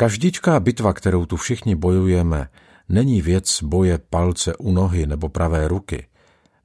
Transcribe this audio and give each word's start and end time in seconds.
Každičká 0.00 0.60
bitva, 0.60 0.92
kterou 0.92 1.26
tu 1.26 1.36
všichni 1.36 1.74
bojujeme, 1.74 2.48
není 2.88 3.22
věc 3.22 3.62
boje 3.62 3.98
palce 3.98 4.56
u 4.56 4.72
nohy 4.72 5.06
nebo 5.06 5.28
pravé 5.28 5.68
ruky. 5.68 6.06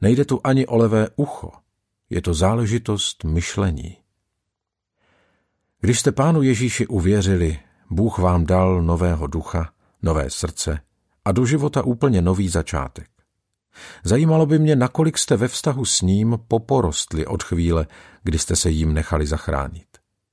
Nejde 0.02 0.26
tu 0.26 0.42
ani 0.44 0.68
o 0.68 0.78
levé 0.78 1.08
ucho. 1.16 1.52
Je 2.10 2.22
to 2.22 2.34
záležitost 2.34 3.24
myšlení. 3.24 3.98
Když 5.82 6.00
jste 6.00 6.12
pánu 6.12 6.42
Ježíši 6.42 6.88
uvěřili, 6.88 7.60
Bůh 7.90 8.18
vám 8.18 8.46
dal 8.46 8.82
nového 8.82 9.28
ducha, 9.28 9.70
nové 10.02 10.30
srdce 10.30 10.80
a 11.26 11.32
do 11.32 11.46
života 11.46 11.84
úplně 11.84 12.22
nový 12.22 12.50
začátek. 12.50 13.10
Zajímalo 14.04 14.46
by 14.46 14.60
mě, 14.60 14.76
nakolik 14.76 15.18
jste 15.18 15.38
ve 15.38 15.48
vztahu 15.48 15.86
s 15.86 16.02
ním 16.02 16.40
poporostli 16.48 17.26
od 17.26 17.44
chvíle, 17.44 17.88
kdy 18.24 18.40
jste 18.40 18.56
se 18.56 18.70
jim 18.70 18.94
nechali 18.94 19.28
zachránit. 19.28 19.88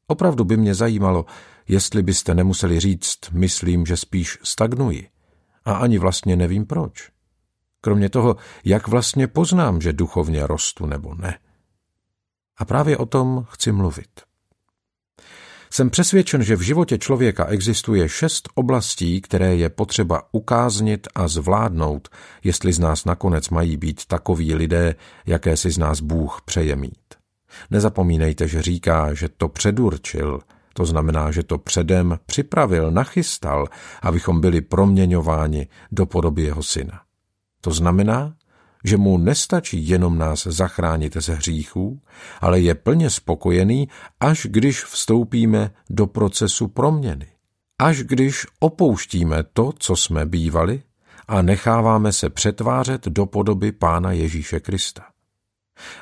Opravdu 0.06 0.44
by 0.44 0.56
mě 0.56 0.74
zajímalo, 0.74 1.24
jestli 1.70 2.02
byste 2.02 2.34
nemuseli 2.34 2.80
říct, 2.80 3.18
myslím, 3.32 3.86
že 3.86 3.96
spíš 3.96 4.38
stagnuji. 4.42 5.08
A 5.64 5.72
ani 5.72 5.98
vlastně 5.98 6.36
nevím 6.36 6.66
proč. 6.66 7.10
Kromě 7.80 8.08
toho, 8.08 8.36
jak 8.64 8.88
vlastně 8.88 9.26
poznám, 9.26 9.80
že 9.80 9.92
duchovně 9.92 10.46
rostu 10.46 10.86
nebo 10.86 11.14
ne. 11.14 11.38
A 12.56 12.64
právě 12.64 12.96
o 12.96 13.06
tom 13.06 13.46
chci 13.50 13.72
mluvit. 13.72 14.10
Jsem 15.70 15.90
přesvědčen, 15.90 16.42
že 16.42 16.56
v 16.56 16.60
životě 16.60 16.98
člověka 16.98 17.46
existuje 17.46 18.08
šest 18.08 18.48
oblastí, 18.54 19.20
které 19.20 19.56
je 19.56 19.68
potřeba 19.68 20.22
ukáznit 20.32 21.08
a 21.14 21.28
zvládnout, 21.28 22.08
jestli 22.44 22.72
z 22.72 22.78
nás 22.78 23.04
nakonec 23.04 23.48
mají 23.48 23.76
být 23.76 24.06
takoví 24.06 24.54
lidé, 24.54 24.94
jaké 25.26 25.56
si 25.56 25.70
z 25.70 25.78
nás 25.78 26.00
Bůh 26.00 26.42
přeje 26.44 26.76
mít. 26.76 27.14
Nezapomínejte, 27.70 28.48
že 28.48 28.62
říká, 28.62 29.14
že 29.14 29.28
to 29.28 29.48
předurčil, 29.48 30.40
to 30.74 30.84
znamená, 30.84 31.30
že 31.30 31.42
to 31.42 31.58
předem 31.58 32.18
připravil, 32.26 32.90
nachystal, 32.90 33.66
abychom 34.02 34.40
byli 34.40 34.60
proměňováni 34.60 35.68
do 35.92 36.06
podoby 36.06 36.42
jeho 36.42 36.62
syna. 36.62 37.00
To 37.60 37.70
znamená, 37.70 38.34
že 38.84 38.96
mu 38.96 39.18
nestačí 39.18 39.88
jenom 39.88 40.18
nás 40.18 40.46
zachránit 40.46 41.16
ze 41.16 41.34
hříchů, 41.34 42.00
ale 42.40 42.60
je 42.60 42.74
plně 42.74 43.10
spokojený, 43.10 43.88
až 44.20 44.46
když 44.50 44.84
vstoupíme 44.84 45.70
do 45.90 46.06
procesu 46.06 46.68
proměny. 46.68 47.26
Až 47.78 48.02
když 48.02 48.46
opouštíme 48.60 49.42
to, 49.52 49.72
co 49.78 49.96
jsme 49.96 50.26
bývali, 50.26 50.82
a 51.28 51.42
necháváme 51.42 52.12
se 52.12 52.30
přetvářet 52.30 53.08
do 53.08 53.26
podoby 53.26 53.72
Pána 53.72 54.12
Ježíše 54.12 54.60
Krista. 54.60 55.04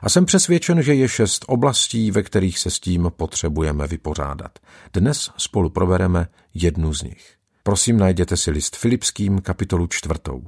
A 0.02 0.08
jsem 0.08 0.24
přesvědčen, 0.24 0.82
že 0.82 0.94
je 0.94 1.08
šest 1.08 1.44
oblastí, 1.48 2.10
ve 2.10 2.22
kterých 2.22 2.58
se 2.58 2.70
s 2.70 2.80
tím 2.80 3.12
potřebujeme 3.16 3.86
vypořádat. 3.86 4.58
Dnes 4.92 5.30
spolu 5.36 5.70
probereme 5.70 6.28
jednu 6.54 6.94
z 6.94 7.02
nich. 7.02 7.34
Prosím, 7.62 7.98
najděte 7.98 8.36
si 8.36 8.50
list 8.50 8.76
Filipským 8.76 9.40
kapitolu 9.40 9.86
čtvrtou. 9.86 10.42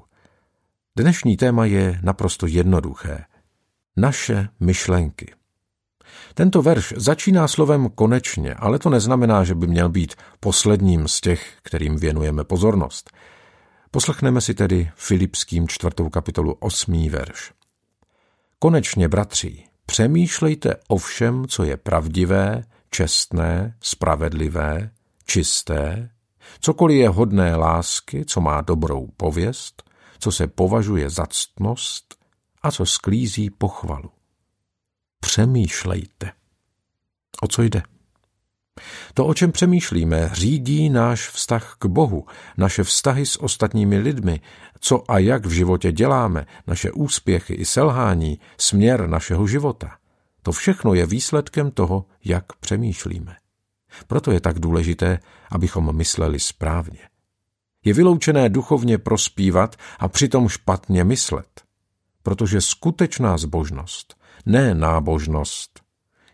Dnešní 0.97 1.37
téma 1.37 1.65
je 1.65 1.99
naprosto 2.03 2.47
jednoduché. 2.47 3.25
Naše 3.97 4.49
myšlenky. 4.61 5.35
Tento 6.35 6.63
verš 6.63 6.95
začíná 6.97 7.49
slovem 7.49 7.89
konečně, 7.95 8.55
ale 8.55 8.79
to 8.79 8.91
neznamená, 8.91 9.45
že 9.45 9.55
by 9.55 9.67
měl 9.67 9.89
být 9.89 10.15
posledním 10.41 11.09
z 11.09 11.21
těch, 11.21 11.53
kterým 11.63 11.97
věnujeme 11.97 12.45
pozornost. 12.45 13.11
Poslechneme 13.91 14.41
si 14.41 14.55
tedy 14.55 14.91
Filipským 14.95 15.69
čtvrtou 15.69 16.09
kapitolu 16.09 16.53
osmý 16.53 17.11
verš. 17.11 17.53
Konečně, 18.63 19.09
bratři, 19.09 19.65
přemýšlejte 19.87 20.77
o 20.89 20.97
všem, 20.97 21.47
co 21.49 21.65
je 21.65 21.77
pravdivé, 21.77 22.65
čestné, 22.91 23.77
spravedlivé, 23.81 24.91
čisté, 25.27 26.11
cokoliv 26.61 26.97
je 26.97 27.09
hodné 27.09 27.57
lásky, 27.57 28.25
co 28.25 28.41
má 28.41 28.61
dobrou 28.61 29.09
pověst, 29.17 29.83
co 30.19 30.33
se 30.33 30.47
považuje 30.47 31.11
za 31.11 31.27
ctnost 31.27 32.15
a 32.63 32.71
co 32.71 32.87
sklízí 32.87 33.51
pochvalu. 33.51 34.11
Přemýšlejte. 35.21 36.33
O 37.43 37.49
co 37.49 37.63
jde? 37.63 37.83
To, 39.15 39.27
o 39.27 39.35
čem 39.35 39.53
přemýšlíme, 39.53 40.31
řídí 40.33 40.91
náš 40.91 41.29
vztah 41.29 41.77
k 41.79 41.87
Bohu, 41.87 42.27
naše 42.57 42.85
vztahy 42.85 43.27
s 43.27 43.43
ostatními 43.43 43.99
lidmi, 43.99 44.41
co 44.81 45.11
a 45.11 45.19
jak 45.19 45.47
v 45.47 45.51
životě 45.51 45.93
děláme, 45.93 46.47
naše 46.67 46.93
úspěchy 46.93 47.55
i 47.55 47.65
selhání, 47.65 48.39
směr 48.59 49.09
našeho 49.09 49.47
života. 49.47 49.97
To 50.43 50.53
všechno 50.53 50.95
je 50.95 51.07
výsledkem 51.07 51.71
toho, 51.71 52.05
jak 52.25 52.53
přemýšlíme. 52.53 53.37
Proto 54.07 54.33
je 54.33 54.41
tak 54.41 54.59
důležité, 54.59 55.19
abychom 55.51 55.97
mysleli 55.97 56.41
správně. 56.41 56.99
Je 57.85 57.93
vyloučené 57.95 58.49
duchovně 58.49 58.99
prospívat 58.99 59.77
a 59.99 60.09
přitom 60.09 60.49
špatně 60.49 61.05
myslet, 61.05 61.61
protože 62.23 62.61
skutečná 62.61 63.39
zbožnost, 63.39 64.17
ne 64.47 64.75
nábožnost, 64.75 65.81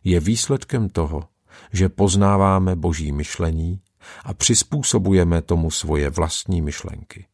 je 0.04 0.20
výsledkem 0.20 0.88
toho, 0.88 1.28
že 1.72 1.88
poznáváme 1.88 2.76
boží 2.76 3.12
myšlení 3.12 3.80
a 4.24 4.34
přizpůsobujeme 4.34 5.42
tomu 5.42 5.70
svoje 5.70 6.10
vlastní 6.10 6.62
myšlenky. 6.62 7.26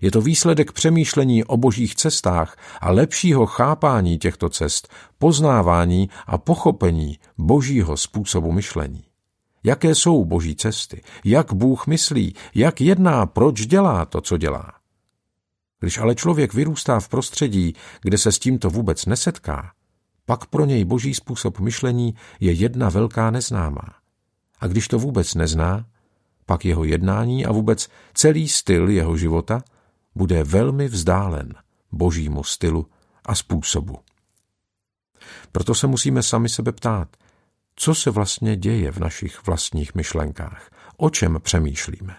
Je 0.00 0.10
to 0.10 0.20
výsledek 0.20 0.72
přemýšlení 0.72 1.44
o 1.44 1.56
božích 1.56 1.94
cestách 1.94 2.56
a 2.80 2.90
lepšího 2.90 3.46
chápání 3.46 4.18
těchto 4.18 4.48
cest, 4.48 4.88
poznávání 5.18 6.10
a 6.26 6.38
pochopení 6.38 7.18
božího 7.38 7.96
způsobu 7.96 8.52
myšlení. 8.52 9.04
Jaké 9.64 9.94
jsou 9.94 10.24
boží 10.24 10.56
cesty? 10.56 11.02
Jak 11.24 11.52
Bůh 11.52 11.86
myslí? 11.86 12.34
Jak 12.54 12.80
jedná? 12.80 13.26
Proč 13.26 13.66
dělá 13.66 14.04
to, 14.04 14.20
co 14.20 14.36
dělá? 14.36 14.72
Když 15.80 15.98
ale 15.98 16.14
člověk 16.14 16.54
vyrůstá 16.54 17.00
v 17.00 17.08
prostředí, 17.08 17.74
kde 18.02 18.18
se 18.18 18.32
s 18.32 18.38
tímto 18.38 18.70
vůbec 18.70 19.06
nesetká, 19.06 19.72
pak 20.26 20.46
pro 20.46 20.64
něj 20.64 20.84
boží 20.84 21.14
způsob 21.14 21.58
myšlení 21.58 22.14
je 22.40 22.52
jedna 22.52 22.88
velká 22.88 23.30
neznámá. 23.30 23.88
A 24.60 24.66
když 24.66 24.88
to 24.88 24.98
vůbec 24.98 25.34
nezná, 25.34 25.86
pak 26.46 26.64
jeho 26.64 26.84
jednání 26.84 27.46
a 27.46 27.52
vůbec 27.52 27.88
celý 28.14 28.48
styl 28.48 28.90
jeho 28.90 29.16
života 29.16 29.62
bude 30.14 30.44
velmi 30.44 30.88
vzdálen 30.88 31.54
božímu 31.92 32.44
stylu 32.44 32.86
a 33.26 33.34
způsobu. 33.34 33.98
Proto 35.52 35.74
se 35.74 35.86
musíme 35.86 36.22
sami 36.22 36.48
sebe 36.48 36.72
ptát, 36.72 37.08
co 37.76 37.94
se 37.94 38.10
vlastně 38.10 38.56
děje 38.56 38.92
v 38.92 38.98
našich 38.98 39.46
vlastních 39.46 39.94
myšlenkách, 39.94 40.70
o 40.96 41.10
čem 41.10 41.38
přemýšlíme. 41.42 42.16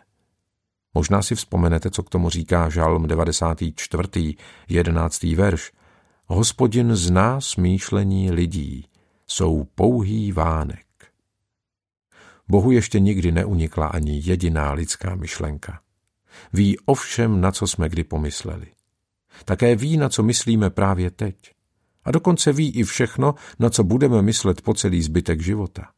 Možná 0.93 1.21
si 1.21 1.35
vzpomenete, 1.35 1.91
co 1.91 2.03
k 2.03 2.09
tomu 2.09 2.29
říká 2.29 2.69
Žalm 2.69 3.07
94. 3.07 4.35
11. 4.69 5.23
verš. 5.23 5.71
Hospodin 6.33 6.95
zná 6.95 7.41
smýšlení 7.41 8.31
lidí, 8.31 8.85
jsou 9.27 9.63
pouhý 9.75 10.31
vánek. 10.31 10.85
Bohu 12.47 12.71
ještě 12.71 12.99
nikdy 12.99 13.31
neunikla 13.31 13.87
ani 13.87 14.21
jediná 14.23 14.71
lidská 14.71 15.15
myšlenka. 15.15 15.81
Ví 16.53 16.79
o 16.85 16.93
všem, 16.93 17.41
na 17.41 17.51
co 17.51 17.67
jsme 17.67 17.89
kdy 17.89 18.03
pomysleli. 18.03 18.67
Také 19.45 19.75
ví, 19.75 19.97
na 19.97 20.09
co 20.09 20.23
myslíme 20.23 20.69
právě 20.69 21.11
teď. 21.11 21.35
A 22.03 22.11
dokonce 22.11 22.53
ví 22.53 22.75
i 22.75 22.83
všechno, 22.83 23.35
na 23.59 23.69
co 23.69 23.83
budeme 23.83 24.21
myslet 24.21 24.61
po 24.61 24.73
celý 24.73 25.01
zbytek 25.01 25.41
života. 25.41 25.89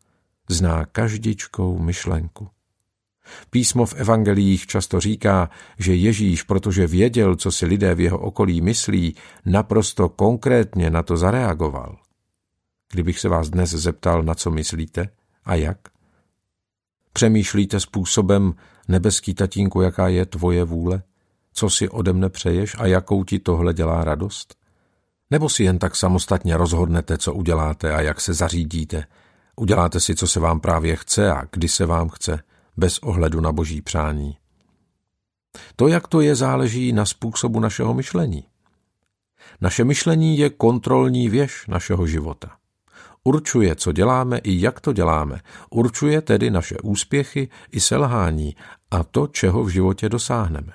Zná 0.50 0.86
každičkou 0.86 1.80
myšlenku. 1.80 2.50
Písmo 3.50 3.86
v 3.86 3.94
evangelích 3.94 4.68
často 4.68 5.00
říká, 5.00 5.50
že 5.80 5.96
Ježíš, 5.96 6.44
protože 6.44 6.88
věděl, 6.88 7.36
co 7.36 7.52
si 7.52 7.66
lidé 7.66 7.96
v 7.96 8.00
jeho 8.00 8.20
okolí 8.20 8.62
myslí, 8.62 9.16
naprosto 9.46 10.10
konkrétně 10.10 10.90
na 10.90 11.04
to 11.04 11.18
zareagoval. 11.18 11.98
Kdybych 12.92 13.20
se 13.20 13.30
vás 13.30 13.50
dnes 13.50 13.70
zeptal, 13.70 14.24
na 14.24 14.36
co 14.36 14.52
myslíte 14.52 15.10
a 15.46 15.56
jak? 15.56 15.78
Přemýšlíte 17.14 17.80
způsobem, 17.80 18.54
nebeský 18.88 19.34
tatínku, 19.34 19.82
jaká 19.82 20.08
je 20.08 20.26
tvoje 20.26 20.64
vůle? 20.64 21.04
Co 21.54 21.70
si 21.70 21.90
ode 21.90 22.14
mne 22.14 22.30
přeješ 22.30 22.76
a 22.80 22.86
jakou 22.86 23.24
ti 23.24 23.40
tohle 23.40 23.74
dělá 23.74 24.04
radost? 24.04 24.56
Nebo 25.32 25.50
si 25.50 25.64
jen 25.64 25.80
tak 25.80 25.96
samostatně 25.96 26.58
rozhodnete, 26.58 27.18
co 27.18 27.34
uděláte 27.34 27.94
a 27.94 28.02
jak 28.02 28.22
se 28.22 28.34
zařídíte? 28.34 29.06
Uděláte 29.56 30.00
si, 30.00 30.16
co 30.16 30.28
se 30.28 30.40
vám 30.40 30.60
právě 30.60 30.96
chce 30.96 31.32
a 31.32 31.44
kdy 31.52 31.68
se 31.68 31.86
vám 31.86 32.10
chce, 32.10 32.40
bez 32.78 33.00
ohledu 33.00 33.42
na 33.42 33.52
boží 33.52 33.82
přání. 33.82 34.38
To, 35.76 35.88
jak 35.88 36.08
to 36.08 36.22
je, 36.22 36.36
záleží 36.36 36.94
na 36.94 37.06
způsobu 37.06 37.60
našeho 37.60 37.94
myšlení. 37.94 38.44
Naše 39.62 39.84
myšlení 39.84 40.38
je 40.38 40.50
kontrolní 40.50 41.30
věž 41.30 41.68
našeho 41.68 42.08
života. 42.08 42.52
Určuje, 43.24 43.76
co 43.76 43.92
děláme 43.92 44.38
i 44.38 44.62
jak 44.62 44.82
to 44.82 44.94
děláme. 44.94 45.40
Určuje 45.70 46.22
tedy 46.22 46.52
naše 46.52 46.78
úspěchy 46.78 47.50
i 47.72 47.80
selhání 47.80 48.56
a 48.92 49.04
to, 49.04 49.28
čeho 49.28 49.64
v 49.64 49.70
životě 49.70 50.10
dosáhneme. 50.10 50.74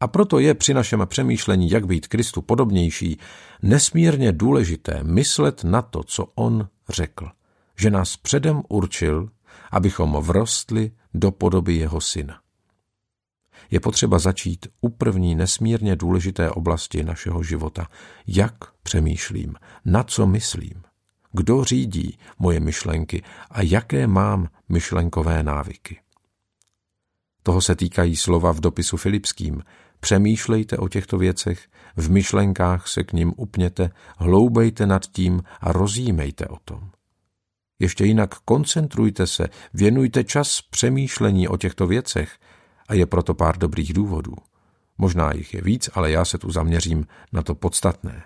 A 0.00 0.08
proto 0.08 0.38
je 0.38 0.54
při 0.54 0.74
našem 0.74 1.02
přemýšlení, 1.06 1.70
jak 1.70 1.86
být 1.86 2.06
Kristu 2.06 2.42
podobnější, 2.42 3.18
nesmírně 3.62 4.32
důležité 4.32 5.00
myslet 5.02 5.64
na 5.64 5.82
to, 5.82 6.02
co 6.02 6.24
on 6.34 6.68
řekl, 6.88 7.28
že 7.78 7.90
nás 7.90 8.16
předem 8.16 8.62
určil, 8.68 9.28
abychom 9.70 10.16
vrostli 10.20 10.92
do 11.16 11.30
podoby 11.30 11.74
jeho 11.74 12.00
syna. 12.00 12.40
Je 13.70 13.80
potřeba 13.80 14.18
začít 14.18 14.66
u 14.80 14.88
první 14.88 15.34
nesmírně 15.34 15.96
důležité 15.96 16.50
oblasti 16.50 17.04
našeho 17.04 17.42
života. 17.42 17.88
Jak 18.26 18.54
přemýšlím, 18.82 19.54
na 19.84 20.02
co 20.02 20.26
myslím, 20.26 20.82
kdo 21.32 21.64
řídí 21.64 22.18
moje 22.38 22.60
myšlenky 22.60 23.22
a 23.50 23.62
jaké 23.62 24.06
mám 24.06 24.48
myšlenkové 24.68 25.42
návyky. 25.42 26.00
Toho 27.42 27.60
se 27.60 27.76
týkají 27.76 28.16
slova 28.16 28.52
v 28.52 28.60
dopisu 28.60 28.96
Filipským. 28.96 29.62
Přemýšlejte 30.00 30.76
o 30.76 30.88
těchto 30.88 31.18
věcech, 31.18 31.68
v 31.96 32.10
myšlenkách 32.10 32.88
se 32.88 33.04
k 33.04 33.12
ním 33.12 33.32
upněte, 33.36 33.90
hloubejte 34.18 34.86
nad 34.86 35.06
tím 35.06 35.42
a 35.60 35.72
rozjímejte 35.72 36.46
o 36.46 36.56
tom. 36.64 36.90
Ještě 37.78 38.04
jinak 38.04 38.34
koncentrujte 38.34 39.26
se, 39.26 39.48
věnujte 39.74 40.24
čas 40.24 40.60
přemýšlení 40.70 41.48
o 41.48 41.56
těchto 41.56 41.86
věcech 41.86 42.38
a 42.88 42.94
je 42.94 43.06
proto 43.06 43.34
pár 43.34 43.58
dobrých 43.58 43.92
důvodů. 43.92 44.34
Možná 44.98 45.32
jich 45.34 45.54
je 45.54 45.62
víc, 45.62 45.90
ale 45.94 46.10
já 46.10 46.24
se 46.24 46.38
tu 46.38 46.50
zaměřím 46.50 47.06
na 47.32 47.42
to 47.42 47.54
podstatné. 47.54 48.22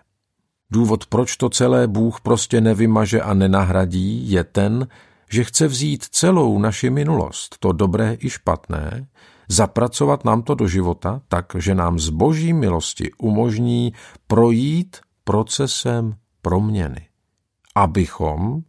Důvod, 0.71 1.07
proč 1.07 1.37
to 1.37 1.49
celé 1.49 1.89
Bůh 1.89 2.21
prostě 2.21 2.61
nevymaže 2.61 3.21
a 3.23 3.35
nenahradí, 3.35 4.31
je 4.31 4.45
ten, 4.45 4.89
že 5.31 5.45
chce 5.45 5.69
vzít 5.69 6.05
celou 6.05 6.59
naši 6.59 6.91
minulost, 6.91 7.57
to 7.59 7.73
dobré 7.73 8.17
i 8.21 8.31
špatné, 8.31 9.07
zapracovat 9.49 10.25
nám 10.25 10.43
to 10.43 10.55
do 10.55 10.69
života 10.69 11.21
tak, 11.29 11.53
že 11.59 11.75
nám 11.75 11.99
z 11.99 12.09
boží 12.09 12.53
milosti 12.53 13.11
umožní 13.19 13.93
projít 14.27 14.97
procesem 15.25 16.15
proměny. 16.43 17.09
Abychom 17.75 18.63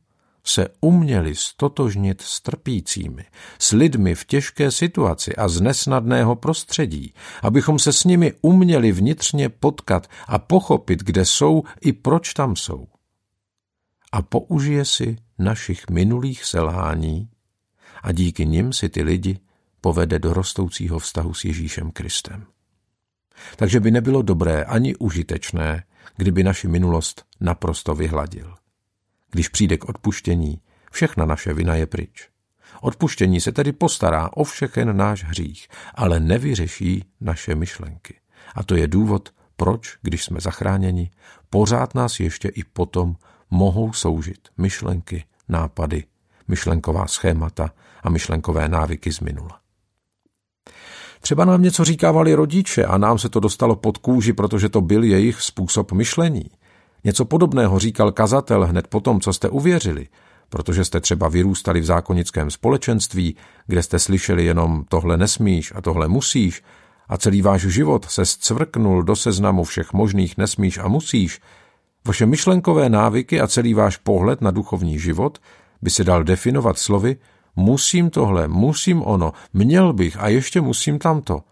se 0.44 0.68
uměli 0.82 1.36
stotožnit 1.36 2.22
s 2.22 2.42
trpícími, 2.42 3.26
s 3.60 3.72
lidmi 3.72 4.16
v 4.16 4.26
těžké 4.26 4.72
situaci 4.72 5.36
a 5.36 5.48
z 5.48 5.62
nesnadného 5.62 6.36
prostředí, 6.36 7.14
abychom 7.42 7.80
se 7.80 7.94
s 7.94 8.04
nimi 8.04 8.34
uměli 8.42 8.92
vnitřně 8.92 9.50
potkat 9.50 10.08
a 10.28 10.40
pochopit, 10.40 11.04
kde 11.04 11.26
jsou 11.26 11.64
i 11.82 11.94
proč 11.94 12.34
tam 12.34 12.56
jsou. 12.56 12.88
A 14.12 14.22
použije 14.22 14.86
si 14.86 15.18
našich 15.40 15.90
minulých 15.90 16.46
selhání 16.46 17.30
a 18.04 18.12
díky 18.12 18.46
nim 18.46 18.74
si 18.74 18.90
ty 18.90 19.04
lidi 19.04 19.40
povede 19.82 20.20
do 20.20 20.34
rostoucího 20.34 21.00
vztahu 21.00 21.34
s 21.34 21.46
Ježíšem 21.46 21.92
Kristem. 21.92 22.46
Takže 23.56 23.80
by 23.80 23.92
nebylo 23.92 24.22
dobré 24.22 24.64
ani 24.64 24.96
užitečné, 24.96 25.84
kdyby 26.18 26.44
naši 26.44 26.68
minulost 26.68 27.26
naprosto 27.40 27.96
vyhladil. 27.96 28.61
Když 29.31 29.50
přijde 29.50 29.78
k 29.78 29.89
odpuštění, 29.89 30.62
všechna 30.92 31.25
naše 31.25 31.54
vina 31.54 31.75
je 31.75 31.86
pryč. 31.86 32.30
Odpuštění 32.81 33.42
se 33.42 33.51
tedy 33.51 33.72
postará 33.72 34.30
o 34.33 34.44
všechen 34.44 34.98
náš 34.98 35.24
hřích, 35.24 35.68
ale 35.95 36.19
nevyřeší 36.19 37.06
naše 37.22 37.56
myšlenky. 37.56 38.16
A 38.56 38.63
to 38.63 38.75
je 38.75 38.88
důvod, 38.88 39.30
proč, 39.56 39.98
když 40.01 40.24
jsme 40.24 40.42
zachráněni, 40.42 41.12
pořád 41.50 41.95
nás 41.95 42.19
ještě 42.19 42.48
i 42.48 42.63
potom 42.63 43.16
mohou 43.51 43.94
soužit 43.94 44.48
myšlenky, 44.57 45.24
nápady, 45.50 46.04
myšlenková 46.48 47.07
schémata 47.07 47.74
a 48.04 48.10
myšlenkové 48.10 48.69
návyky 48.69 49.13
z 49.13 49.19
minula. 49.19 49.60
Třeba 51.22 51.45
nám 51.45 51.62
něco 51.62 51.86
říkávali 51.86 52.33
rodiče 52.33 52.86
a 52.86 52.98
nám 52.98 53.19
se 53.19 53.30
to 53.30 53.39
dostalo 53.39 53.75
pod 53.75 53.98
kůži, 53.98 54.33
protože 54.33 54.69
to 54.69 54.81
byl 54.81 55.04
jejich 55.04 55.42
způsob 55.42 55.92
myšlení. 55.92 56.50
Něco 57.03 57.25
podobného 57.25 57.80
říkal 57.80 58.12
kazatel 58.12 58.65
hned 58.65 58.88
potom, 58.88 59.21
co 59.21 59.33
jste 59.33 59.50
uvěřili, 59.50 60.07
protože 60.50 60.86
jste 60.86 61.00
třeba 61.00 61.30
vyrůstali 61.30 61.80
v 61.80 61.86
zákonickém 61.86 62.51
společenství, 62.51 63.36
kde 63.68 63.83
jste 63.83 64.00
slyšeli 64.00 64.45
jenom 64.45 64.86
tohle 64.89 65.18
nesmíš 65.18 65.74
a 65.75 65.81
tohle 65.81 66.07
musíš 66.07 66.63
a 67.09 67.18
celý 67.18 67.42
váš 67.42 67.62
život 67.62 68.06
se 68.06 68.25
zcvrknul 68.25 69.03
do 69.03 69.15
seznamu 69.15 69.63
všech 69.63 69.94
možných 69.94 70.38
nesmíš 70.38 70.77
a 70.77 70.88
musíš, 70.88 71.42
vaše 72.07 72.25
myšlenkové 72.25 72.89
návyky 72.89 73.42
a 73.42 73.47
celý 73.47 73.74
váš 73.74 73.97
pohled 73.97 74.42
na 74.42 74.51
duchovní 74.51 75.00
život 75.00 75.38
by 75.81 75.89
se 75.89 76.04
dal 76.04 76.24
definovat 76.24 76.80
slovy 76.80 77.15
musím 77.56 78.09
tohle, 78.09 78.47
musím 78.47 79.01
ono, 79.01 79.33
měl 79.54 79.94
bych 79.94 80.18
a 80.19 80.27
ještě 80.27 80.62
musím 80.62 81.00
tamto. 81.00 81.44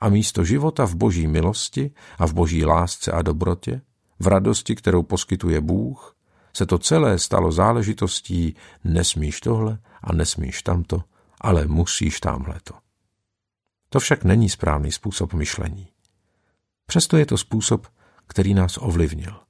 A 0.00 0.08
místo 0.08 0.44
života 0.44 0.86
v 0.86 0.94
boží 0.94 1.26
milosti 1.26 1.90
a 2.18 2.26
v 2.26 2.32
boží 2.32 2.64
lásce 2.64 3.12
a 3.12 3.22
dobrotě 3.22 3.80
v 4.18 4.26
radosti, 4.26 4.74
kterou 4.74 5.02
poskytuje 5.02 5.60
Bůh, 5.60 6.16
se 6.56 6.66
to 6.66 6.78
celé 6.78 7.18
stalo 7.18 7.52
záležitostí 7.52 8.54
nesmíš 8.84 9.40
tohle 9.40 9.78
a 10.02 10.12
nesmíš 10.12 10.62
tamto, 10.62 11.04
ale 11.40 11.66
musíš 11.66 12.20
tamhleto. 12.20 12.74
To 13.88 14.00
však 14.00 14.24
není 14.24 14.48
správný 14.48 14.92
způsob 14.92 15.32
myšlení. 15.32 15.88
Přesto 16.86 17.16
je 17.16 17.26
to 17.26 17.38
způsob, 17.38 17.86
který 18.26 18.54
nás 18.54 18.78
ovlivnil. 18.80 19.40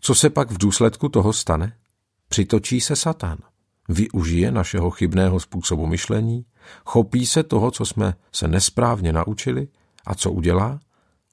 Co 0.00 0.14
se 0.14 0.30
pak 0.30 0.50
v 0.50 0.58
důsledku 0.58 1.08
toho 1.08 1.32
stane? 1.32 1.76
Přitočí 2.28 2.80
se 2.80 2.96
Satan. 2.96 3.38
Využije 3.88 4.50
našeho 4.50 4.90
chybného 4.90 5.40
způsobu 5.40 5.86
myšlení, 5.86 6.46
chopí 6.84 7.26
se 7.26 7.42
toho, 7.42 7.70
co 7.70 7.86
jsme 7.86 8.14
se 8.32 8.48
nesprávně 8.48 9.12
naučili 9.12 9.68
a 10.06 10.14
co 10.14 10.32
udělá? 10.32 10.80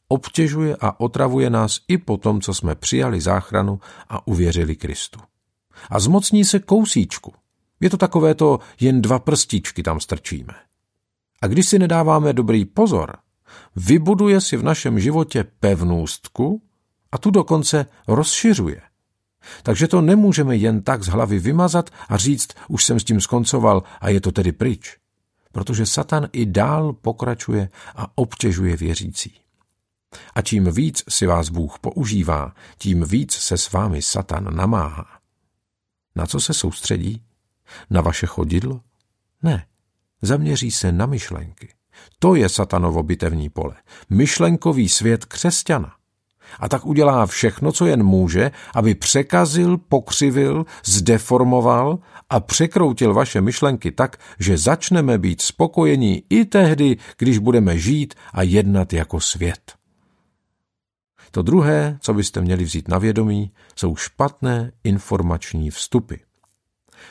Obtěžuje 0.07 0.75
a 0.79 0.99
otravuje 0.99 1.49
nás 1.49 1.79
i 1.87 1.97
po 1.97 2.17
tom, 2.17 2.41
co 2.41 2.53
jsme 2.53 2.75
přijali 2.75 3.21
záchranu 3.21 3.79
a 4.09 4.27
uvěřili 4.27 4.75
Kristu. 4.75 5.19
A 5.89 5.99
zmocní 5.99 6.45
se 6.45 6.59
kousíčku. 6.59 7.33
Je 7.79 7.89
to 7.89 7.97
takové 7.97 8.35
to, 8.35 8.59
jen 8.79 9.01
dva 9.01 9.19
prstíčky 9.19 9.83
tam 9.83 9.99
strčíme. 9.99 10.53
A 11.41 11.47
když 11.47 11.69
si 11.69 11.79
nedáváme 11.79 12.33
dobrý 12.33 12.65
pozor, 12.65 13.15
vybuduje 13.75 14.41
si 14.41 14.57
v 14.57 14.63
našem 14.63 14.99
životě 14.99 15.45
pevnůstku 15.59 16.61
a 17.11 17.17
tu 17.17 17.31
dokonce 17.31 17.85
rozšiřuje. 18.07 18.81
Takže 19.63 19.87
to 19.87 20.01
nemůžeme 20.01 20.55
jen 20.55 20.81
tak 20.81 21.03
z 21.03 21.07
hlavy 21.07 21.39
vymazat 21.39 21.89
a 22.09 22.17
říct, 22.17 22.47
už 22.67 22.85
jsem 22.85 22.99
s 22.99 23.03
tím 23.03 23.21
skoncoval 23.21 23.83
a 24.01 24.09
je 24.09 24.21
to 24.21 24.31
tedy 24.31 24.51
pryč. 24.51 24.97
Protože 25.51 25.85
Satan 25.85 26.27
i 26.31 26.45
dál 26.45 26.93
pokračuje 26.93 27.69
a 27.95 28.07
obtěžuje 28.15 28.77
věřící. 28.77 29.44
A 30.35 30.41
čím 30.41 30.71
víc 30.71 31.03
si 31.09 31.25
vás 31.25 31.49
Bůh 31.49 31.79
používá, 31.79 32.53
tím 32.77 33.03
víc 33.03 33.33
se 33.33 33.57
s 33.57 33.71
vámi 33.71 34.01
Satan 34.01 34.55
namáhá. 34.55 35.05
Na 36.15 36.25
co 36.25 36.39
se 36.39 36.53
soustředí? 36.53 37.21
Na 37.89 38.01
vaše 38.01 38.25
chodidlo? 38.25 38.81
Ne. 39.43 39.65
Zaměří 40.21 40.71
se 40.71 40.91
na 40.91 41.05
myšlenky. 41.05 41.69
To 42.19 42.35
je 42.35 42.49
satanovo 42.49 43.03
bitevní 43.03 43.49
pole. 43.49 43.75
Myšlenkový 44.09 44.89
svět 44.89 45.25
křesťana. 45.25 45.95
A 46.59 46.69
tak 46.69 46.85
udělá 46.85 47.25
všechno, 47.25 47.71
co 47.71 47.85
jen 47.85 48.03
může, 48.03 48.51
aby 48.75 48.95
překazil, 48.95 49.77
pokřivil, 49.77 50.65
zdeformoval 50.85 51.99
a 52.29 52.39
překroutil 52.39 53.13
vaše 53.13 53.41
myšlenky 53.41 53.91
tak, 53.91 54.17
že 54.39 54.57
začneme 54.57 55.17
být 55.17 55.41
spokojení 55.41 56.23
i 56.29 56.45
tehdy, 56.45 56.97
když 57.17 57.37
budeme 57.37 57.79
žít 57.79 58.13
a 58.33 58.41
jednat 58.41 58.93
jako 58.93 59.19
svět. 59.19 59.73
To 61.35 61.41
druhé, 61.41 61.97
co 62.01 62.13
byste 62.13 62.41
měli 62.41 62.63
vzít 62.63 62.87
na 62.87 62.97
vědomí, 62.97 63.51
jsou 63.75 63.95
špatné 63.95 64.71
informační 64.83 65.71
vstupy. 65.71 66.15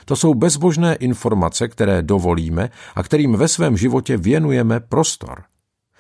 To 0.05 0.17
jsou 0.17 0.35
bezbožné 0.35 0.95
informace, 0.95 1.69
které 1.69 2.03
dovolíme 2.03 2.71
a 2.95 3.03
kterým 3.03 3.37
ve 3.37 3.49
svém 3.49 3.77
životě 3.77 4.17
věnujeme 4.17 4.81
prostor. 4.81 5.43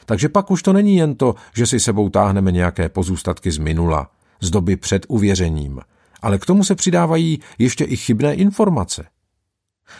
Takže 0.07 0.28
pak 0.28 0.50
už 0.50 0.62
to 0.62 0.73
není 0.73 0.97
jen 0.97 1.14
to, 1.14 1.35
že 1.54 1.66
si 1.66 1.81
sebou 1.81 2.09
táhneme 2.09 2.52
nějaké 2.52 2.88
pozůstatky 2.88 3.50
z 3.50 3.59
minula, 3.59 4.11
z 4.40 4.50
doby 4.50 4.76
před 4.76 5.07
uvěřením, 5.09 5.81
ale 6.23 6.38
k 6.38 6.47
tomu 6.47 6.64
se 6.64 6.75
přidávají 6.75 7.40
ještě 7.59 7.85
i 7.85 7.97
chybné 7.97 8.35
informace. 8.35 9.07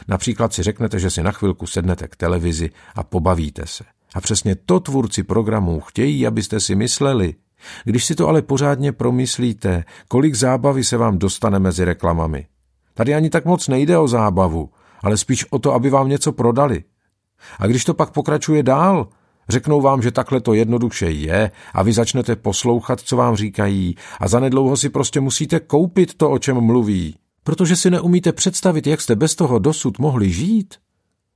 Například 0.09 0.53
si 0.53 0.63
řeknete, 0.63 0.99
že 0.99 1.11
si 1.11 1.23
na 1.23 1.33
chvilku 1.33 1.67
sednete 1.67 2.09
k 2.09 2.17
televizi 2.17 2.71
a 2.95 3.03
pobavíte 3.03 3.67
se. 3.67 3.85
A 4.15 4.21
přesně 4.21 4.55
to 4.55 4.81
tvůrci 4.81 5.23
programů 5.23 5.81
chtějí, 5.81 6.27
abyste 6.27 6.61
si 6.61 6.75
mysleli, 6.75 7.35
když 7.85 8.05
si 8.05 8.15
to 8.15 8.29
ale 8.29 8.43
pořádně 8.43 8.93
promyslíte, 8.93 9.85
kolik 10.09 10.35
zábavy 10.35 10.85
se 10.85 10.97
vám 10.97 11.19
dostane 11.19 11.59
mezi 11.59 11.85
reklamami. 11.85 12.47
Tady 12.95 13.15
ani 13.15 13.31
tak 13.31 13.45
moc 13.45 13.69
nejde 13.69 13.99
o 13.99 14.09
zábavu, 14.09 14.71
ale 15.03 15.17
spíš 15.17 15.47
o 15.51 15.59
to, 15.59 15.75
aby 15.75 15.91
vám 15.91 16.09
něco 16.09 16.33
prodali. 16.33 16.85
A 17.59 17.67
když 17.67 17.85
to 17.85 17.95
pak 17.95 18.11
pokračuje 18.11 18.63
dál, 18.63 19.09
řeknou 19.49 19.81
vám, 19.81 20.03
že 20.03 20.11
takhle 20.11 20.41
to 20.41 20.55
jednoduše 20.55 21.11
je 21.11 21.51
a 21.75 21.83
vy 21.83 21.93
začnete 21.93 22.37
poslouchat, 22.37 23.01
co 23.01 23.17
vám 23.17 23.37
říkají 23.37 23.95
a 24.21 24.29
zanedlouho 24.29 24.77
si 24.77 24.89
prostě 24.89 25.21
musíte 25.21 25.61
koupit 25.61 26.15
to, 26.15 26.31
o 26.31 26.39
čem 26.39 26.61
mluví, 26.61 27.17
protože 27.45 27.77
si 27.77 27.91
neumíte 27.91 28.33
představit, 28.33 28.87
jak 28.87 29.01
jste 29.01 29.17
bez 29.17 29.35
toho 29.35 29.59
dosud 29.59 29.99
mohli 29.99 30.31
žít. 30.31 30.75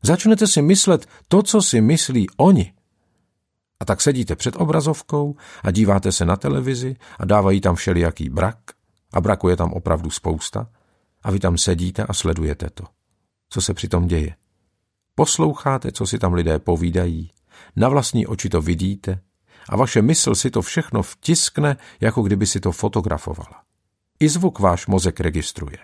Začnete 0.02 0.46
si 0.46 0.62
myslet 0.62 1.06
to, 1.28 1.42
co 1.42 1.62
si 1.62 1.80
myslí 1.80 2.26
oni. 2.36 2.72
A 3.80 3.84
tak 3.84 4.00
sedíte 4.00 4.36
před 4.36 4.56
obrazovkou 4.56 5.36
a 5.62 5.70
díváte 5.70 6.12
se 6.12 6.24
na 6.24 6.36
televizi 6.36 6.96
a 7.18 7.24
dávají 7.24 7.60
tam 7.60 7.74
všelijaký 7.74 8.28
brak 8.28 8.58
a 9.12 9.20
braku 9.20 9.48
je 9.48 9.56
tam 9.56 9.72
opravdu 9.72 10.10
spousta 10.10 10.68
a 11.22 11.30
vy 11.30 11.38
tam 11.40 11.58
sedíte 11.58 12.02
a 12.02 12.12
sledujete 12.12 12.70
to. 12.70 12.84
Co 13.50 13.60
se 13.60 13.74
přitom 13.74 14.06
děje? 14.06 14.36
Posloucháte, 15.14 15.92
co 15.92 16.06
si 16.06 16.18
tam 16.18 16.32
lidé 16.32 16.58
povídají, 16.58 17.30
na 17.76 17.88
vlastní 17.88 18.26
oči 18.26 18.48
to 18.48 18.62
vidíte 18.62 19.20
a 19.68 19.76
vaše 19.76 20.02
mysl 20.02 20.34
si 20.34 20.50
to 20.50 20.62
všechno 20.62 21.02
vtiskne, 21.02 21.76
jako 22.00 22.22
kdyby 22.22 22.46
si 22.46 22.60
to 22.60 22.72
fotografovala. 22.72 23.62
I 24.20 24.28
zvuk 24.28 24.58
váš 24.58 24.86
mozek 24.86 25.20
registruje. 25.20 25.78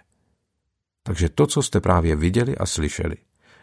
Takže 1.02 1.28
to, 1.28 1.46
co 1.46 1.62
jste 1.62 1.80
právě 1.80 2.16
viděli 2.16 2.56
a 2.56 2.66
slyšeli, 2.66 3.16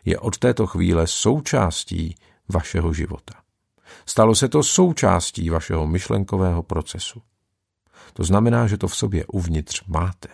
je 0.06 0.20
od 0.20 0.38
této 0.38 0.68
chvíle 0.68 1.08
součástí 1.08 2.16
vašeho 2.50 2.94
života. 2.94 3.41
Stalo 4.06 4.36
se 4.36 4.48
to 4.48 4.64
součástí 4.64 5.50
vašeho 5.50 5.88
myšlenkového 5.88 6.64
procesu. 6.64 7.22
To 8.14 8.24
znamená, 8.24 8.68
že 8.68 8.78
to 8.78 8.88
v 8.88 8.96
sobě 8.96 9.26
uvnitř 9.26 9.84
máte. 9.88 10.28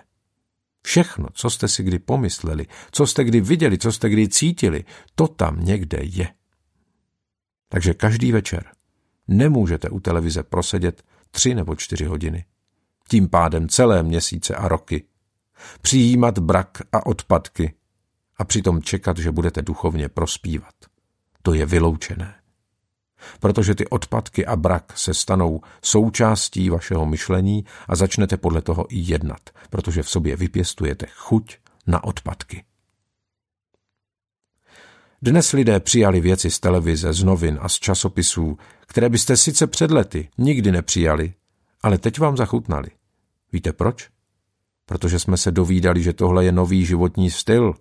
Všechno, 0.84 1.28
co 1.34 1.50
jste 1.50 1.68
si 1.68 1.84
kdy 1.84 2.00
pomysleli, 2.00 2.66
co 2.92 3.08
jste 3.08 3.24
kdy 3.24 3.42
viděli, 3.42 3.78
co 3.78 3.92
jste 3.92 4.10
kdy 4.10 4.28
cítili, 4.28 4.84
to 5.16 5.28
tam 5.28 5.60
někde 5.60 6.00
je. 6.02 6.34
Takže 7.70 7.94
každý 7.94 8.32
večer 8.32 8.66
nemůžete 9.28 9.90
u 9.90 10.00
televize 10.00 10.44
prosedět 10.44 11.04
tři 11.32 11.56
nebo 11.56 11.76
čtyři 11.76 12.06
hodiny. 12.06 12.46
Tím 13.10 13.30
pádem 13.30 13.70
celé 13.70 14.04
měsíce 14.04 14.56
a 14.56 14.68
roky. 14.68 15.04
Přijímat 15.82 16.40
brak 16.40 16.82
a 16.92 17.06
odpadky 17.06 17.74
a 18.38 18.46
přitom 18.46 18.82
čekat, 18.82 19.18
že 19.18 19.32
budete 19.32 19.62
duchovně 19.62 20.10
prospívat. 20.10 20.74
To 21.42 21.54
je 21.54 21.66
vyloučené. 21.66 22.36
Protože 23.40 23.76
ty 23.76 23.88
odpadky 23.88 24.46
a 24.46 24.56
brak 24.56 24.98
se 24.98 25.14
stanou 25.14 25.62
součástí 25.82 26.70
vašeho 26.70 27.06
myšlení 27.06 27.66
a 27.88 27.96
začnete 27.96 28.38
podle 28.38 28.62
toho 28.62 28.86
i 28.90 28.98
jednat, 29.12 29.50
protože 29.70 30.04
v 30.04 30.10
sobě 30.10 30.36
vypěstujete 30.36 31.06
chuť 31.16 31.58
na 31.88 32.04
odpadky. 32.04 32.64
Dnes 35.22 35.52
lidé 35.52 35.80
přijali 35.80 36.22
věci 36.22 36.52
z 36.52 36.60
televize, 36.60 37.14
z 37.14 37.24
novin 37.24 37.58
a 37.62 37.70
z 37.70 37.74
časopisů, 37.74 38.58
které 38.88 39.10
byste 39.10 39.38
sice 39.38 39.68
před 39.68 39.92
lety 39.92 40.30
nikdy 40.38 40.72
nepřijali, 40.72 41.34
ale 41.82 41.98
teď 41.98 42.20
vám 42.20 42.38
zachutnali. 42.38 42.90
Víte 43.54 43.74
proč? 43.74 44.10
Protože 44.86 45.20
jsme 45.20 45.38
se 45.38 45.52
dovídali, 45.52 46.04
že 46.04 46.14
tohle 46.14 46.46
je 46.46 46.52
nový 46.52 46.86
životní 46.86 47.32
styl. 47.32 47.74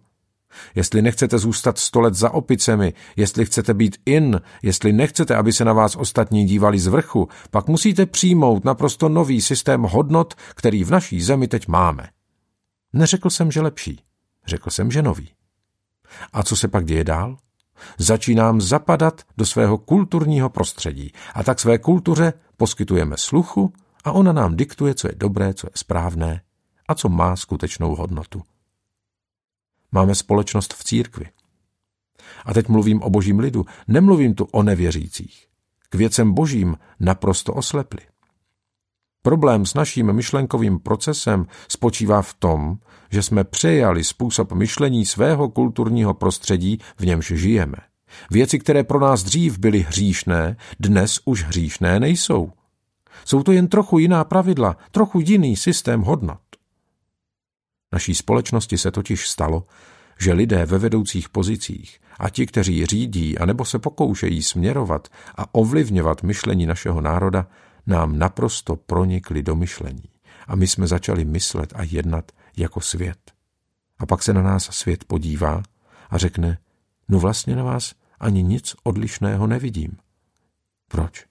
Jestli 0.74 1.02
nechcete 1.02 1.38
zůstat 1.38 1.78
sto 1.78 2.00
let 2.00 2.14
za 2.14 2.30
opicemi, 2.30 2.92
jestli 3.16 3.44
chcete 3.44 3.74
být 3.74 3.96
in, 4.06 4.40
jestli 4.62 4.92
nechcete, 4.92 5.36
aby 5.36 5.52
se 5.52 5.64
na 5.64 5.72
vás 5.72 5.96
ostatní 5.96 6.44
dívali 6.44 6.78
z 6.78 6.86
vrchu, 6.86 7.28
pak 7.50 7.68
musíte 7.68 8.06
přijmout 8.06 8.64
naprosto 8.64 9.08
nový 9.08 9.40
systém 9.40 9.82
hodnot, 9.82 10.34
který 10.54 10.84
v 10.84 10.90
naší 10.90 11.22
zemi 11.22 11.48
teď 11.48 11.68
máme. 11.68 12.08
Neřekl 12.92 13.30
jsem, 13.30 13.52
že 13.52 13.60
lepší. 13.60 14.00
Řekl 14.46 14.70
jsem, 14.70 14.90
že 14.90 15.02
nový. 15.02 15.28
A 16.32 16.42
co 16.42 16.56
se 16.56 16.68
pak 16.68 16.84
děje 16.84 17.04
dál? 17.04 17.36
Začínám 17.98 18.60
zapadat 18.60 19.22
do 19.36 19.46
svého 19.46 19.78
kulturního 19.78 20.50
prostředí 20.50 21.12
a 21.34 21.42
tak 21.42 21.60
své 21.60 21.78
kultuře 21.78 22.32
poskytujeme 22.56 23.16
sluchu 23.18 23.72
a 24.04 24.12
ona 24.12 24.32
nám 24.32 24.56
diktuje, 24.56 24.94
co 24.94 25.08
je 25.08 25.14
dobré, 25.16 25.54
co 25.54 25.66
je 25.66 25.70
správné 25.74 26.42
a 26.88 26.94
co 26.94 27.08
má 27.08 27.36
skutečnou 27.36 27.94
hodnotu. 27.94 28.42
Máme 29.96 30.14
společnost 30.14 30.74
v 30.74 30.84
církvi. 30.84 31.26
A 32.44 32.54
teď 32.54 32.68
mluvím 32.68 33.02
o 33.02 33.10
božím 33.10 33.38
lidu, 33.38 33.66
nemluvím 33.88 34.34
tu 34.34 34.44
o 34.44 34.62
nevěřících. 34.62 35.46
K 35.88 35.94
věcem 35.94 36.32
božím 36.32 36.76
naprosto 37.00 37.54
oslepli. 37.54 38.00
Problém 39.22 39.66
s 39.66 39.74
naším 39.74 40.12
myšlenkovým 40.12 40.78
procesem 40.78 41.46
spočívá 41.68 42.22
v 42.22 42.34
tom, 42.34 42.78
že 43.10 43.22
jsme 43.22 43.44
přejali 43.44 44.04
způsob 44.04 44.52
myšlení 44.52 45.06
svého 45.06 45.48
kulturního 45.48 46.14
prostředí, 46.14 46.78
v 46.96 47.06
němž 47.06 47.26
žijeme. 47.26 47.78
Věci, 48.30 48.58
které 48.58 48.84
pro 48.84 49.00
nás 49.00 49.22
dřív 49.22 49.58
byly 49.58 49.80
hříšné, 49.80 50.56
dnes 50.80 51.20
už 51.24 51.44
hříšné 51.44 52.00
nejsou. 52.00 52.52
Jsou 53.24 53.42
to 53.42 53.52
jen 53.52 53.68
trochu 53.68 53.98
jiná 53.98 54.24
pravidla, 54.24 54.76
trochu 54.90 55.20
jiný 55.20 55.56
systém 55.56 56.02
hodnot. 56.02 56.55
Naší 57.96 58.14
společnosti 58.14 58.78
se 58.78 58.90
totiž 58.90 59.28
stalo, 59.28 59.66
že 60.18 60.32
lidé 60.32 60.66
ve 60.66 60.78
vedoucích 60.78 61.28
pozicích 61.28 62.00
a 62.18 62.30
ti, 62.30 62.46
kteří 62.46 62.86
řídí 62.86 63.38
a 63.38 63.46
nebo 63.46 63.64
se 63.64 63.78
pokoušejí 63.78 64.42
směrovat 64.42 65.08
a 65.36 65.54
ovlivňovat 65.54 66.22
myšlení 66.22 66.66
našeho 66.66 67.00
národa, 67.00 67.46
nám 67.86 68.18
naprosto 68.18 68.76
pronikli 68.76 69.42
do 69.42 69.56
myšlení. 69.56 70.08
A 70.46 70.56
my 70.56 70.66
jsme 70.66 70.86
začali 70.86 71.24
myslet 71.24 71.72
a 71.76 71.82
jednat 71.82 72.32
jako 72.56 72.80
svět. 72.80 73.32
A 73.98 74.06
pak 74.06 74.22
se 74.22 74.32
na 74.32 74.42
nás 74.42 74.64
svět 74.64 75.04
podívá 75.04 75.62
a 76.10 76.18
řekne, 76.18 76.58
no 77.08 77.18
vlastně 77.18 77.56
na 77.56 77.64
vás 77.64 77.94
ani 78.20 78.42
nic 78.42 78.74
odlišného 78.82 79.46
nevidím. 79.46 79.96
Proč? 80.88 81.24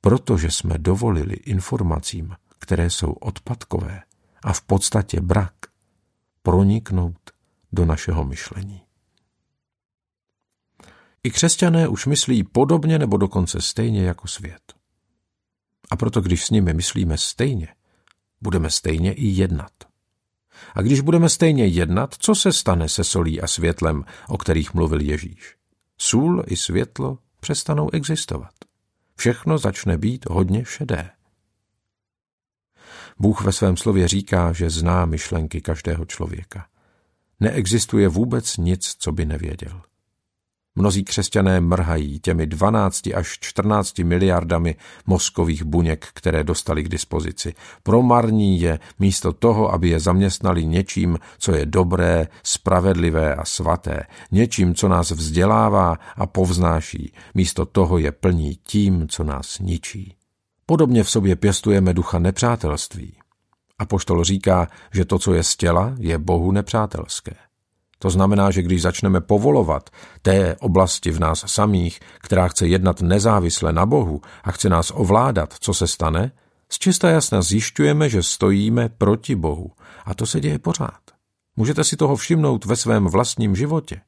Protože 0.00 0.50
jsme 0.50 0.78
dovolili 0.78 1.34
informacím, 1.34 2.34
které 2.58 2.90
jsou 2.90 3.12
odpadkové 3.12 4.02
a 4.42 4.52
v 4.52 4.62
podstatě 4.62 5.20
brak, 5.20 5.54
proniknout 6.42 7.30
do 7.72 7.84
našeho 7.84 8.24
myšlení. 8.24 8.82
I 11.24 11.30
křesťané 11.30 11.88
už 11.88 12.06
myslí 12.06 12.44
podobně 12.44 12.98
nebo 12.98 13.16
dokonce 13.16 13.60
stejně 13.60 14.04
jako 14.04 14.28
svět. 14.28 14.72
A 15.90 15.96
proto, 15.96 16.20
když 16.20 16.44
s 16.44 16.50
nimi 16.50 16.74
myslíme 16.74 17.18
stejně, 17.18 17.68
budeme 18.40 18.70
stejně 18.70 19.12
i 19.12 19.26
jednat. 19.26 19.72
A 20.74 20.82
když 20.82 21.00
budeme 21.00 21.28
stejně 21.28 21.66
jednat, 21.66 22.14
co 22.18 22.34
se 22.34 22.52
stane 22.52 22.88
se 22.88 23.04
solí 23.04 23.40
a 23.40 23.46
světlem, 23.46 24.04
o 24.28 24.38
kterých 24.38 24.74
mluvil 24.74 25.00
Ježíš? 25.00 25.56
Sůl 25.98 26.44
i 26.46 26.56
světlo 26.56 27.18
přestanou 27.40 27.90
existovat. 27.92 28.54
Všechno 29.16 29.58
začne 29.58 29.98
být 29.98 30.30
hodně 30.30 30.64
šedé. 30.64 31.10
Bůh 33.18 33.44
ve 33.44 33.52
svém 33.52 33.76
slově 33.76 34.08
říká, 34.08 34.52
že 34.52 34.70
zná 34.70 35.04
myšlenky 35.04 35.60
každého 35.60 36.04
člověka. 36.04 36.66
Neexistuje 37.40 38.08
vůbec 38.08 38.56
nic, 38.56 38.94
co 38.98 39.12
by 39.12 39.24
nevěděl. 39.24 39.80
Mnozí 40.78 41.04
křesťané 41.04 41.60
mrhají 41.60 42.20
těmi 42.20 42.46
12 42.46 43.06
až 43.14 43.38
14 43.40 43.98
miliardami 43.98 44.76
mozkových 45.06 45.62
buněk, 45.62 46.06
které 46.14 46.44
dostali 46.44 46.84
k 46.84 46.88
dispozici. 46.88 47.54
Promarní 47.82 48.60
je 48.60 48.78
místo 48.98 49.32
toho, 49.32 49.72
aby 49.72 49.88
je 49.88 50.00
zaměstnali 50.00 50.66
něčím, 50.66 51.18
co 51.38 51.54
je 51.54 51.66
dobré, 51.66 52.28
spravedlivé 52.42 53.34
a 53.34 53.44
svaté, 53.44 54.02
něčím, 54.30 54.74
co 54.74 54.88
nás 54.88 55.10
vzdělává 55.10 55.96
a 56.16 56.26
povznáší. 56.26 57.12
Místo 57.34 57.66
toho 57.66 57.98
je 57.98 58.12
plní 58.12 58.58
tím, 58.62 59.08
co 59.08 59.24
nás 59.24 59.58
ničí. 59.58 60.15
Podobně 60.66 61.04
v 61.04 61.10
sobě 61.10 61.36
pěstujeme 61.36 61.94
ducha 61.94 62.18
nepřátelství. 62.18 63.16
A 63.78 63.86
poštol 63.86 64.24
říká, 64.24 64.68
že 64.92 65.04
to, 65.04 65.18
co 65.18 65.34
je 65.34 65.42
z 65.42 65.56
těla, 65.56 65.94
je 65.98 66.18
Bohu 66.18 66.52
nepřátelské. 66.52 67.34
To 67.98 68.10
znamená, 68.10 68.50
že 68.50 68.62
když 68.62 68.82
začneme 68.82 69.20
povolovat 69.20 69.90
té 70.22 70.56
oblasti 70.56 71.10
v 71.10 71.20
nás 71.20 71.44
samých, 71.46 72.00
která 72.18 72.48
chce 72.48 72.66
jednat 72.66 73.00
nezávisle 73.00 73.72
na 73.72 73.86
Bohu 73.86 74.20
a 74.44 74.52
chce 74.52 74.68
nás 74.68 74.92
ovládat, 74.94 75.54
co 75.60 75.74
se 75.74 75.86
stane, 75.86 76.32
z 76.68 76.78
čista 76.78 77.10
jasna 77.10 77.42
zjišťujeme, 77.42 78.08
že 78.08 78.22
stojíme 78.22 78.88
proti 78.88 79.34
Bohu. 79.34 79.70
A 80.04 80.14
to 80.14 80.26
se 80.26 80.40
děje 80.40 80.58
pořád. 80.58 81.00
Můžete 81.56 81.84
si 81.84 81.96
toho 81.96 82.16
všimnout 82.16 82.64
ve 82.64 82.76
svém 82.76 83.06
vlastním 83.06 83.56
životě. 83.56 84.00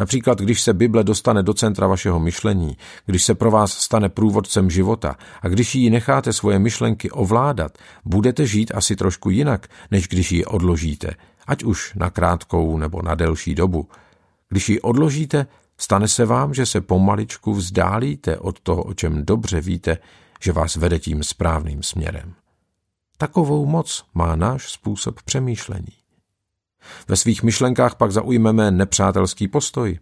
Například, 0.00 0.38
když 0.38 0.60
se 0.60 0.74
Bible 0.74 1.04
dostane 1.04 1.42
do 1.42 1.54
centra 1.54 1.86
vašeho 1.86 2.20
myšlení, 2.20 2.76
když 3.06 3.24
se 3.24 3.34
pro 3.34 3.50
vás 3.50 3.72
stane 3.72 4.08
průvodcem 4.08 4.70
života 4.70 5.16
a 5.42 5.48
když 5.48 5.74
ji 5.74 5.90
necháte 5.90 6.32
svoje 6.32 6.58
myšlenky 6.58 7.10
ovládat, 7.10 7.78
budete 8.04 8.46
žít 8.46 8.72
asi 8.74 8.96
trošku 8.96 9.30
jinak, 9.30 9.68
než 9.90 10.08
když 10.08 10.32
ji 10.32 10.44
odložíte, 10.44 11.14
ať 11.46 11.64
už 11.64 11.94
na 11.94 12.10
krátkou 12.10 12.78
nebo 12.78 13.02
na 13.02 13.14
delší 13.14 13.54
dobu. 13.54 13.88
Když 14.48 14.68
ji 14.68 14.80
odložíte, 14.80 15.46
stane 15.78 16.08
se 16.08 16.24
vám, 16.24 16.54
že 16.54 16.66
se 16.66 16.80
pomaličku 16.80 17.54
vzdálíte 17.54 18.38
od 18.38 18.60
toho, 18.60 18.82
o 18.82 18.94
čem 18.94 19.24
dobře 19.24 19.60
víte, 19.60 19.98
že 20.40 20.52
vás 20.52 20.76
vede 20.76 20.98
tím 20.98 21.24
správným 21.24 21.82
směrem. 21.82 22.34
Takovou 23.18 23.66
moc 23.66 24.04
má 24.14 24.36
náš 24.36 24.70
způsob 24.70 25.22
přemýšlení. 25.22 26.05
Ve 27.08 27.16
svých 27.16 27.42
myšlenkách 27.42 27.94
pak 27.94 28.12
zaujmeme 28.12 28.70
nepřátelský 28.70 29.48
postoj. 29.48 29.98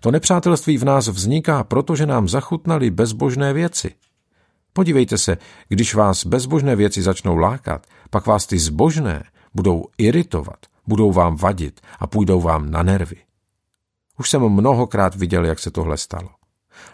To 0.00 0.10
nepřátelství 0.10 0.78
v 0.78 0.84
nás 0.84 1.08
vzniká, 1.08 1.64
protože 1.64 2.06
nám 2.06 2.28
zachutnali 2.28 2.90
bezbožné 2.90 3.52
věci. 3.52 3.94
Podívejte 4.72 5.18
se, 5.18 5.36
když 5.68 5.94
vás 5.94 6.26
bezbožné 6.26 6.76
věci 6.76 7.02
začnou 7.02 7.36
lákat, 7.36 7.86
pak 8.10 8.26
vás 8.26 8.46
ty 8.46 8.58
zbožné 8.58 9.24
budou 9.54 9.84
iritovat, 9.98 10.58
budou 10.86 11.12
vám 11.12 11.36
vadit 11.36 11.80
a 11.98 12.06
půjdou 12.06 12.40
vám 12.40 12.70
na 12.70 12.82
nervy. 12.82 13.16
Už 14.18 14.30
jsem 14.30 14.48
mnohokrát 14.48 15.14
viděl, 15.14 15.44
jak 15.44 15.58
se 15.58 15.70
tohle 15.70 15.96
stalo. 15.96 16.28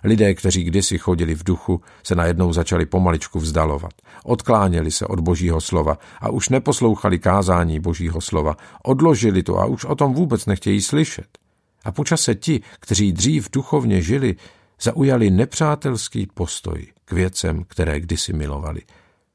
Lidé, 0.04 0.34
kteří 0.34 0.64
kdysi 0.64 0.98
chodili 0.98 1.34
v 1.34 1.44
duchu, 1.44 1.80
se 2.02 2.14
najednou 2.14 2.52
začali 2.52 2.86
pomaličku 2.86 3.40
vzdalovat. 3.40 3.92
Odkláněli 4.24 4.90
se 4.90 5.06
od 5.06 5.20
božího 5.20 5.60
slova 5.60 5.98
a 6.20 6.30
už 6.30 6.48
neposlouchali 6.48 7.18
kázání 7.18 7.80
božího 7.80 8.20
slova. 8.20 8.56
Odložili 8.82 9.42
to 9.42 9.58
a 9.58 9.64
už 9.64 9.84
o 9.84 9.94
tom 9.94 10.14
vůbec 10.14 10.46
nechtějí 10.46 10.80
slyšet. 10.82 11.38
A 11.84 11.92
počase 11.92 12.34
ti, 12.34 12.60
kteří 12.80 13.12
dřív 13.12 13.50
duchovně 13.52 14.02
žili, 14.02 14.36
zaujali 14.82 15.30
nepřátelský 15.30 16.26
postoj 16.34 16.86
k 17.04 17.12
věcem, 17.12 17.64
které 17.64 18.00
kdysi 18.00 18.32
milovali, 18.32 18.80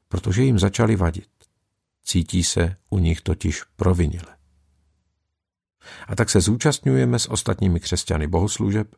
protože 0.08 0.42
jim 0.42 0.58
začali 0.58 0.96
vadit. 0.96 1.28
Cítí 2.04 2.44
se 2.44 2.76
u 2.90 2.98
nich 2.98 3.20
totiž 3.20 3.62
provinile. 3.76 4.36
A 6.08 6.16
tak 6.16 6.30
se 6.30 6.40
zúčastňujeme 6.40 7.18
s 7.18 7.30
ostatními 7.30 7.80
křesťany 7.80 8.26
bohoslužeb, 8.26 8.94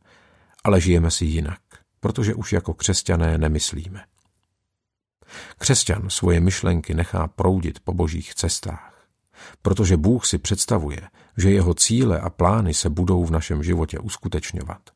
ale 0.64 0.80
žijeme 0.80 1.10
si 1.10 1.24
jinak, 1.24 1.60
protože 2.00 2.34
už 2.34 2.52
jako 2.52 2.74
křesťané 2.74 3.38
nemyslíme. 3.38 4.04
Křesťan 5.58 6.10
svoje 6.10 6.40
myšlenky 6.40 6.94
nechá 6.94 7.26
proudit 7.28 7.80
po 7.80 7.92
božích 7.94 8.34
cestách, 8.34 9.08
protože 9.62 9.96
Bůh 9.96 10.26
si 10.26 10.38
představuje, 10.38 11.00
že 11.36 11.50
jeho 11.50 11.74
cíle 11.74 12.20
a 12.20 12.30
plány 12.30 12.74
se 12.74 12.90
budou 12.90 13.24
v 13.24 13.30
našem 13.30 13.62
životě 13.62 13.98
uskutečňovat. 13.98 14.90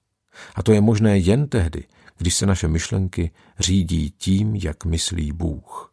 A 0.54 0.62
to 0.62 0.72
je 0.72 0.80
možné 0.80 1.18
jen 1.18 1.48
tehdy, 1.48 1.84
když 2.18 2.34
se 2.34 2.46
naše 2.46 2.68
myšlenky 2.68 3.30
řídí 3.58 4.10
tím, 4.10 4.54
jak 4.54 4.84
myslí 4.84 5.32
Bůh. 5.32 5.92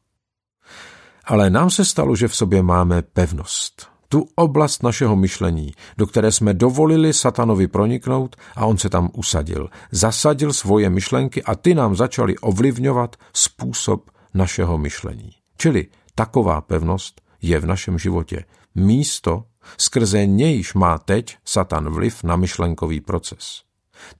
Ale 1.25 1.49
nám 1.49 1.69
se 1.69 1.85
stalo, 1.85 2.15
že 2.15 2.27
v 2.27 2.35
sobě 2.35 2.63
máme 2.63 3.01
pevnost, 3.01 3.89
tu 4.09 4.27
oblast 4.35 4.83
našeho 4.83 5.15
myšlení, 5.15 5.71
do 5.97 6.07
které 6.07 6.31
jsme 6.31 6.53
dovolili 6.53 7.13
satanovi 7.13 7.67
proniknout 7.67 8.35
a 8.55 8.65
on 8.65 8.77
se 8.77 8.89
tam 8.89 9.09
usadil. 9.13 9.69
Zasadil 9.91 10.53
svoje 10.53 10.89
myšlenky 10.89 11.43
a 11.43 11.55
ty 11.55 11.73
nám 11.73 11.95
začaly 11.95 12.37
ovlivňovat 12.37 13.15
způsob 13.33 14.09
našeho 14.33 14.77
myšlení. 14.77 15.31
Čili 15.57 15.87
taková 16.15 16.61
pevnost 16.61 17.21
je 17.41 17.59
v 17.59 17.65
našem 17.65 17.99
životě 17.99 18.45
místo, 18.75 19.43
skrze 19.77 20.25
nějž 20.25 20.73
má 20.73 20.97
teď 20.97 21.37
Satan 21.45 21.89
vliv 21.89 22.23
na 22.23 22.35
myšlenkový 22.35 23.01
proces. 23.01 23.61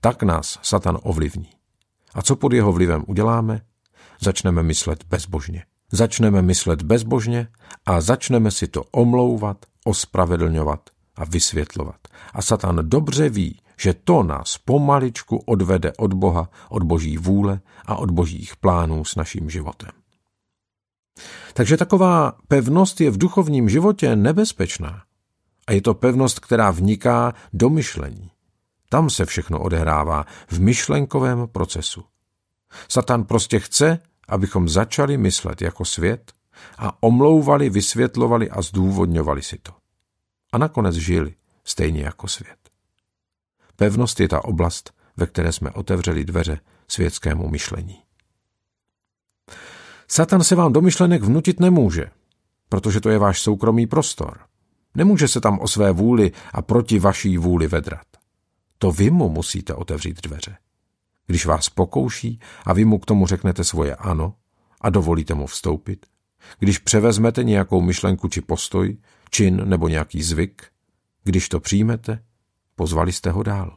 Tak 0.00 0.22
nás 0.22 0.58
Satan 0.62 0.98
ovlivní. 1.02 1.48
A 2.14 2.22
co 2.22 2.36
pod 2.36 2.52
jeho 2.52 2.72
vlivem 2.72 3.04
uděláme? 3.06 3.60
Začneme 4.20 4.62
myslet 4.62 5.04
bezbožně. 5.08 5.64
Začneme 5.92 6.42
myslet 6.42 6.82
bezbožně 6.82 7.48
a 7.86 8.00
začneme 8.00 8.50
si 8.50 8.68
to 8.68 8.84
omlouvat, 8.90 9.56
ospravedlňovat 9.84 10.80
a 11.16 11.24
vysvětlovat. 11.24 11.96
A 12.32 12.42
Satan 12.42 12.78
dobře 12.82 13.28
ví, 13.28 13.60
že 13.80 13.94
to 13.94 14.22
nás 14.22 14.58
pomaličku 14.58 15.36
odvede 15.36 15.92
od 15.98 16.14
Boha, 16.14 16.48
od 16.68 16.82
boží 16.82 17.18
vůle 17.18 17.60
a 17.86 17.96
od 17.96 18.10
božích 18.10 18.56
plánů 18.56 19.04
s 19.04 19.16
naším 19.16 19.50
životem. 19.50 19.90
Takže 21.54 21.76
taková 21.76 22.32
pevnost 22.48 23.00
je 23.00 23.10
v 23.10 23.18
duchovním 23.18 23.68
životě 23.68 24.16
nebezpečná. 24.16 25.02
A 25.66 25.72
je 25.72 25.82
to 25.82 25.94
pevnost, 25.94 26.40
která 26.40 26.70
vniká 26.70 27.34
do 27.52 27.70
myšlení. 27.70 28.30
Tam 28.88 29.10
se 29.10 29.24
všechno 29.24 29.60
odehrává 29.60 30.24
v 30.48 30.60
myšlenkovém 30.60 31.48
procesu. 31.48 32.04
Satan 32.88 33.24
prostě 33.24 33.60
chce, 33.60 33.98
abychom 34.30 34.68
začali 34.68 35.16
myslet 35.16 35.62
jako 35.62 35.84
svět 35.84 36.32
a 36.78 37.02
omlouvali, 37.02 37.70
vysvětlovali 37.70 38.50
a 38.50 38.62
zdůvodňovali 38.62 39.42
si 39.42 39.58
to. 39.58 39.72
A 40.52 40.58
nakonec 40.58 40.94
žili 40.94 41.34
stejně 41.64 42.02
jako 42.02 42.28
svět. 42.28 42.58
Pevnost 43.76 44.20
je 44.20 44.28
ta 44.28 44.44
oblast, 44.44 44.92
ve 45.16 45.26
které 45.26 45.52
jsme 45.52 45.70
otevřeli 45.70 46.24
dveře 46.24 46.60
světskému 46.88 47.48
myšlení. 47.48 48.02
Satan 50.08 50.44
se 50.44 50.54
vám 50.54 50.72
do 50.72 50.80
myšlenek 50.80 51.22
vnutit 51.22 51.60
nemůže, 51.60 52.10
protože 52.68 53.00
to 53.00 53.10
je 53.10 53.18
váš 53.18 53.40
soukromý 53.40 53.86
prostor. 53.86 54.38
Nemůže 54.94 55.28
se 55.28 55.40
tam 55.40 55.58
o 55.58 55.68
své 55.68 55.92
vůli 55.92 56.32
a 56.52 56.62
proti 56.62 56.98
vaší 56.98 57.38
vůli 57.38 57.68
vedrat. 57.68 58.06
To 58.78 58.92
vy 58.92 59.10
mu 59.10 59.28
musíte 59.28 59.74
otevřít 59.74 60.22
dveře. 60.22 60.56
Když 61.30 61.46
vás 61.46 61.68
pokouší 61.68 62.40
a 62.66 62.72
vy 62.72 62.84
mu 62.84 62.98
k 62.98 63.06
tomu 63.06 63.26
řeknete 63.26 63.64
svoje 63.64 63.96
ano 63.96 64.34
a 64.80 64.90
dovolíte 64.90 65.34
mu 65.34 65.46
vstoupit, 65.46 66.06
když 66.58 66.78
převezmete 66.78 67.44
nějakou 67.44 67.80
myšlenku 67.80 68.28
či 68.28 68.40
postoj, 68.40 68.96
čin 69.30 69.68
nebo 69.68 69.88
nějaký 69.88 70.22
zvyk, 70.22 70.62
když 71.24 71.48
to 71.48 71.60
přijmete, 71.60 72.22
pozvali 72.74 73.12
jste 73.12 73.30
ho 73.30 73.42
dál. 73.42 73.76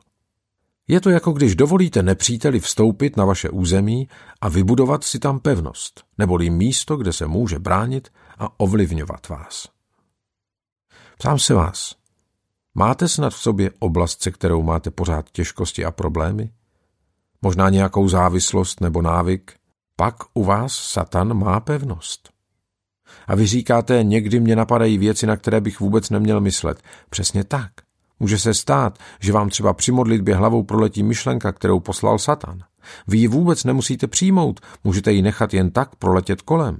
Je 0.87 1.01
to 1.01 1.09
jako 1.09 1.31
když 1.31 1.55
dovolíte 1.55 2.03
nepříteli 2.03 2.59
vstoupit 2.59 3.17
na 3.17 3.25
vaše 3.25 3.49
území 3.49 4.09
a 4.41 4.49
vybudovat 4.49 5.03
si 5.03 5.19
tam 5.19 5.39
pevnost, 5.39 6.03
neboli 6.17 6.49
místo, 6.49 6.97
kde 6.97 7.13
se 7.13 7.27
může 7.27 7.59
bránit 7.59 8.09
a 8.37 8.59
ovlivňovat 8.59 9.29
vás. 9.29 9.67
Ptám 11.17 11.39
se 11.39 11.53
vás, 11.53 11.95
máte 12.75 13.07
snad 13.07 13.33
v 13.33 13.39
sobě 13.39 13.71
oblast, 13.79 14.21
se 14.21 14.31
kterou 14.31 14.63
máte 14.63 14.91
pořád 14.91 15.31
těžkosti 15.31 15.85
a 15.85 15.91
problémy? 15.91 16.51
Možná 17.43 17.69
nějakou 17.69 18.09
závislost 18.09 18.81
nebo 18.81 19.01
návyk? 19.01 19.51
Pak 19.95 20.15
u 20.33 20.43
vás 20.43 20.73
Satan 20.73 21.33
má 21.33 21.59
pevnost. 21.59 22.29
A 23.27 23.35
vy 23.35 23.47
říkáte, 23.47 24.03
někdy 24.03 24.39
mě 24.39 24.55
napadají 24.55 24.97
věci, 24.97 25.27
na 25.27 25.37
které 25.37 25.61
bych 25.61 25.79
vůbec 25.79 26.09
neměl 26.09 26.41
myslet. 26.41 26.81
Přesně 27.09 27.43
tak. 27.43 27.71
Může 28.19 28.39
se 28.39 28.53
stát, 28.53 28.99
že 29.19 29.33
vám 29.33 29.49
třeba 29.49 29.73
při 29.73 29.91
modlitbě 29.91 30.35
hlavou 30.35 30.63
proletí 30.63 31.03
myšlenka, 31.03 31.51
kterou 31.51 31.79
poslal 31.79 32.19
Satan. 32.19 32.59
Vy 33.07 33.17
ji 33.17 33.27
vůbec 33.27 33.63
nemusíte 33.63 34.07
přijmout, 34.07 34.59
můžete 34.83 35.11
ji 35.11 35.21
nechat 35.21 35.53
jen 35.53 35.71
tak 35.71 35.95
proletět 35.95 36.41
kolem. 36.41 36.79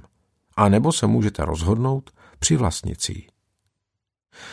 A 0.56 0.68
nebo 0.68 0.92
se 0.92 1.06
můžete 1.06 1.44
rozhodnout 1.44 2.10
přivlastnit 2.38 3.00
si 3.00 3.12
ji. 3.12 3.33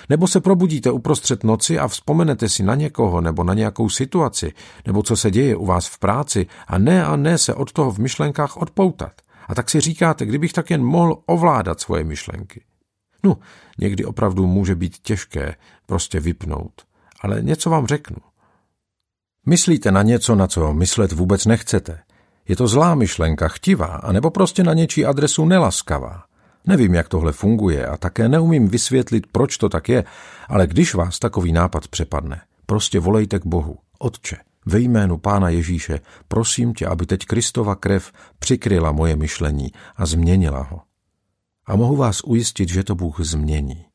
Nebo 0.10 0.28
se 0.28 0.41
probudíte 0.41 0.91
uprostřed 0.91 1.44
noci 1.44 1.80
a 1.80 1.88
vzpomenete 1.88 2.50
si 2.50 2.63
na 2.63 2.76
někoho 2.76 3.22
nebo 3.22 3.44
na 3.44 3.54
nějakou 3.54 3.89
situaci, 3.89 4.54
nebo 4.86 5.04
co 5.04 5.15
se 5.15 5.32
děje 5.32 5.56
u 5.56 5.65
vás 5.65 5.88
v 5.88 6.00
práci 6.00 6.48
a 6.67 6.78
ne 6.78 7.06
a 7.06 7.15
ne 7.15 7.38
se 7.38 7.54
od 7.54 7.72
toho 7.72 7.91
v 7.91 7.98
myšlenkách 7.98 8.58
odpoutat. 8.58 9.12
A 9.48 9.56
tak 9.56 9.70
si 9.70 9.80
říkáte, 9.80 10.26
kdybych 10.26 10.54
tak 10.54 10.70
jen 10.70 10.84
mohl 10.84 11.17
ovládat 11.26 11.82
svoje 11.82 12.04
myšlenky. 12.04 12.63
No, 13.24 13.38
někdy 13.78 14.06
opravdu 14.06 14.48
může 14.48 14.76
být 14.76 14.98
těžké 14.98 15.56
prostě 15.86 16.20
vypnout, 16.20 16.82
ale 17.22 17.41
něco 17.41 17.70
vám 17.70 17.88
řeknu. 17.88 18.17
Myslíte 19.46 19.91
na 19.91 20.02
něco, 20.02 20.36
na 20.36 20.48
co 20.48 20.74
myslet 20.74 21.12
vůbec 21.12 21.46
nechcete. 21.46 22.00
Je 22.48 22.56
to 22.56 22.67
zlá 22.67 22.96
myšlenka, 22.96 23.48
chtivá, 23.48 23.86
anebo 23.86 24.32
prostě 24.32 24.63
na 24.63 24.74
něčí 24.74 25.06
adresu 25.06 25.46
nelaskavá. 25.46 26.24
Nevím, 26.65 26.93
jak 26.93 27.08
tohle 27.08 27.32
funguje 27.32 27.86
a 27.86 27.97
také 27.97 28.30
neumím 28.30 28.67
vysvětlit, 28.67 29.28
proč 29.32 29.58
to 29.58 29.69
tak 29.69 29.89
je, 29.89 30.04
ale 30.47 30.67
když 30.67 30.93
vás 30.93 31.19
takový 31.19 31.52
nápad 31.52 31.88
přepadne, 31.88 32.41
prostě 32.65 33.00
volejte 33.00 33.39
k 33.39 33.45
Bohu. 33.45 33.78
Otče, 34.00 34.38
ve 34.65 34.80
jménu 34.80 35.17
Pána 35.17 35.50
Ježíše, 35.50 36.00
prosím 36.28 36.74
tě, 36.74 36.88
aby 36.88 37.06
teď 37.06 37.26
Kristova 37.26 37.76
krev 37.76 38.12
přikryla 38.39 38.91
moje 38.91 39.15
myšlení 39.15 39.71
a 39.95 40.06
změnila 40.06 40.63
ho. 40.63 40.82
A 41.65 41.76
mohu 41.76 41.95
vás 41.95 42.21
ujistit, 42.24 42.69
že 42.69 42.84
to 42.84 42.95
Bůh 42.95 43.19
změní. 43.19 43.86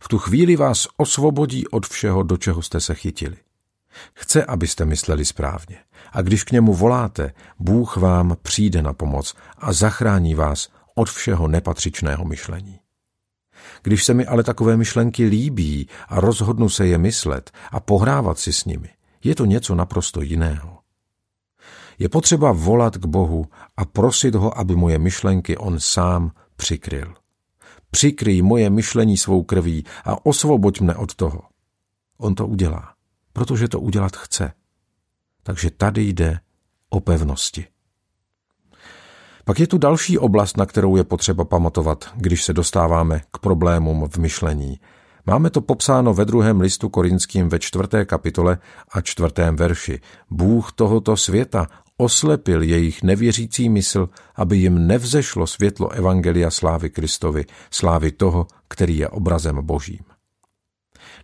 V 0.00 0.08
tu 0.08 0.18
chvíli 0.18 0.56
vás 0.56 0.88
osvobodí 0.96 1.68
od 1.68 1.86
všeho, 1.86 2.22
do 2.22 2.36
čeho 2.36 2.62
jste 2.62 2.80
se 2.80 2.94
chytili. 2.94 3.36
Chce, 4.14 4.44
abyste 4.44 4.84
mysleli 4.84 5.24
správně. 5.24 5.78
A 6.12 6.22
když 6.22 6.44
k 6.44 6.52
němu 6.52 6.74
voláte, 6.74 7.32
Bůh 7.58 7.96
vám 7.96 8.36
přijde 8.42 8.82
na 8.82 8.92
pomoc 8.92 9.34
a 9.58 9.72
zachrání 9.72 10.34
vás 10.34 10.68
od 10.94 11.10
všeho 11.10 11.48
nepatřičného 11.48 12.24
myšlení. 12.24 12.78
Když 13.82 14.04
se 14.04 14.14
mi 14.14 14.26
ale 14.26 14.42
takové 14.42 14.76
myšlenky 14.76 15.24
líbí 15.24 15.88
a 16.08 16.20
rozhodnu 16.20 16.68
se 16.68 16.86
je 16.86 16.98
myslet 16.98 17.50
a 17.70 17.80
pohrávat 17.80 18.38
si 18.38 18.52
s 18.52 18.64
nimi, 18.64 18.88
je 19.24 19.34
to 19.34 19.44
něco 19.44 19.74
naprosto 19.74 20.22
jiného. 20.22 20.78
Je 21.98 22.08
potřeba 22.08 22.52
volat 22.52 22.96
k 22.96 23.06
Bohu 23.06 23.46
a 23.76 23.84
prosit 23.84 24.34
ho, 24.34 24.58
aby 24.58 24.76
moje 24.76 24.98
myšlenky 24.98 25.56
on 25.56 25.80
sám 25.80 26.32
přikryl. 26.56 27.14
Přikryj 27.90 28.42
moje 28.42 28.70
myšlení 28.70 29.16
svou 29.16 29.42
krví 29.42 29.84
a 30.04 30.26
osvoboď 30.26 30.80
mne 30.80 30.94
od 30.94 31.14
toho. 31.14 31.42
On 32.18 32.34
to 32.34 32.46
udělá, 32.46 32.94
protože 33.32 33.68
to 33.68 33.80
udělat 33.80 34.16
chce. 34.16 34.52
Takže 35.42 35.70
tady 35.70 36.02
jde 36.02 36.40
o 36.88 37.00
pevnosti. 37.00 37.66
Pak 39.44 39.60
je 39.60 39.66
tu 39.66 39.78
další 39.78 40.18
oblast, 40.18 40.56
na 40.56 40.66
kterou 40.66 40.96
je 40.96 41.04
potřeba 41.04 41.44
pamatovat, 41.44 42.04
když 42.16 42.44
se 42.44 42.52
dostáváme 42.52 43.20
k 43.32 43.38
problémům 43.38 44.08
v 44.08 44.16
myšlení. 44.16 44.80
Máme 45.26 45.50
to 45.50 45.60
popsáno 45.60 46.14
ve 46.14 46.24
druhém 46.24 46.60
listu 46.60 46.88
korinským 46.88 47.48
ve 47.48 47.58
čtvrté 47.58 48.04
kapitole 48.04 48.58
a 48.92 49.00
čtvrtém 49.00 49.56
verši. 49.56 50.00
Bůh 50.30 50.72
tohoto 50.72 51.16
světa 51.16 51.66
oslepil 51.96 52.62
jejich 52.62 53.02
nevěřící 53.02 53.68
mysl, 53.68 54.08
aby 54.36 54.56
jim 54.56 54.86
nevzešlo 54.86 55.46
světlo 55.46 55.88
Evangelia 55.88 56.50
slávy 56.50 56.90
Kristovi, 56.90 57.44
slávy 57.70 58.12
toho, 58.12 58.46
který 58.68 58.98
je 58.98 59.08
obrazem 59.08 59.58
božím. 59.62 60.11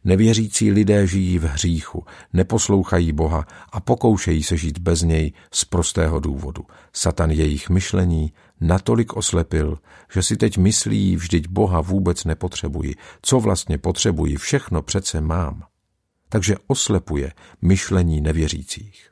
Nevěřící 0.04 0.72
lidé 0.72 1.06
žijí 1.06 1.38
v 1.38 1.44
hříchu, 1.44 2.04
neposlouchají 2.32 3.12
Boha 3.12 3.46
a 3.72 3.80
pokoušejí 3.80 4.42
se 4.42 4.56
žít 4.56 4.78
bez 4.78 5.02
něj 5.02 5.32
z 5.52 5.64
prostého 5.64 6.20
důvodu. 6.20 6.64
Satan 6.92 7.30
jejich 7.30 7.70
myšlení 7.70 8.32
natolik 8.60 9.16
oslepil, 9.16 9.78
že 10.12 10.22
si 10.22 10.36
teď 10.36 10.58
myslí, 10.58 11.16
vždyť 11.16 11.48
Boha 11.48 11.80
vůbec 11.80 12.24
nepotřebuji. 12.24 12.94
Co 13.22 13.40
vlastně 13.40 13.78
potřebuji, 13.78 14.36
všechno 14.36 14.82
přece 14.82 15.20
mám. 15.20 15.62
takže 16.28 16.56
oslepuje 16.66 17.32
myšlení 17.62 18.20
nevěřících. 18.20 19.10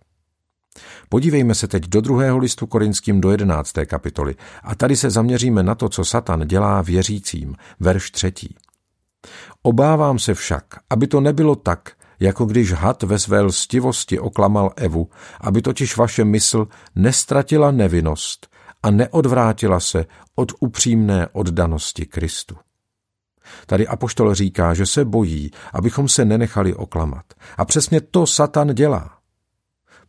Podívejme 1.09 1.55
se 1.55 1.69
teď 1.69 1.87
do 1.87 2.01
druhého 2.01 2.39
listu 2.39 2.67
Korinským 2.67 3.21
do 3.21 3.31
jedenácté 3.31 3.87
kapitoly 3.87 4.35
a 4.63 4.75
tady 4.75 4.97
se 4.97 5.11
zaměříme 5.11 5.63
na 5.63 5.75
to, 5.75 5.89
co 5.89 6.05
Satan 6.05 6.47
dělá 6.47 6.83
věřícím, 6.83 7.57
verš 7.81 8.11
třetí. 8.11 8.57
Obávám 9.67 10.19
se 10.19 10.35
však, 10.35 10.65
aby 10.91 11.07
to 11.07 11.21
nebylo 11.21 11.57
tak, 11.57 11.93
jako 12.21 12.45
když 12.45 12.73
had 12.73 13.03
ve 13.03 13.19
své 13.19 13.41
lstivosti 13.41 14.19
oklamal 14.19 14.73
Evu, 14.77 15.11
aby 15.41 15.63
totiž 15.63 15.97
vaše 15.97 16.25
mysl 16.25 16.69
nestratila 16.95 17.71
nevinnost 17.71 18.47
a 18.83 18.91
neodvrátila 18.91 19.81
se 19.81 20.07
od 20.35 20.53
upřímné 20.61 21.29
oddanosti 21.33 22.07
Kristu. 22.07 22.57
Tady 23.67 23.87
Apoštol 23.87 24.35
říká, 24.35 24.75
že 24.75 24.87
se 24.87 25.05
bojí, 25.05 25.51
abychom 25.73 26.09
se 26.09 26.25
nenechali 26.25 26.75
oklamat. 26.75 27.25
A 27.57 27.65
přesně 27.65 28.01
to 28.01 28.27
Satan 28.27 28.75
dělá. 28.75 29.16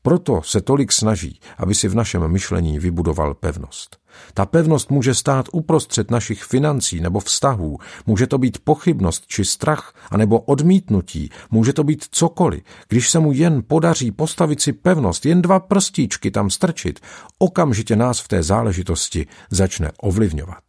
Proto 0.01 0.41
se 0.41 0.61
tolik 0.61 0.91
snaží, 0.91 1.39
aby 1.57 1.75
si 1.75 1.87
v 1.87 1.95
našem 1.95 2.27
myšlení 2.27 2.79
vybudoval 2.79 3.33
pevnost. 3.33 3.97
Ta 4.33 4.45
pevnost 4.45 4.91
může 4.91 5.15
stát 5.15 5.45
uprostřed 5.51 6.11
našich 6.11 6.43
financí 6.43 6.99
nebo 7.01 7.19
vztahů, 7.19 7.77
může 8.05 8.27
to 8.27 8.37
být 8.37 8.57
pochybnost 8.63 9.27
či 9.27 9.45
strach, 9.45 9.93
anebo 10.11 10.39
odmítnutí, 10.39 11.29
může 11.51 11.73
to 11.73 11.83
být 11.83 12.05
cokoliv. 12.11 12.63
Když 12.87 13.09
se 13.09 13.19
mu 13.19 13.31
jen 13.31 13.63
podaří 13.67 14.11
postavit 14.11 14.61
si 14.61 14.73
pevnost, 14.73 15.25
jen 15.25 15.41
dva 15.41 15.59
prstíčky 15.59 16.31
tam 16.31 16.49
strčit, 16.49 16.99
okamžitě 17.39 17.95
nás 17.95 18.19
v 18.19 18.27
té 18.27 18.43
záležitosti 18.43 19.27
začne 19.51 19.91
ovlivňovat. 20.01 20.63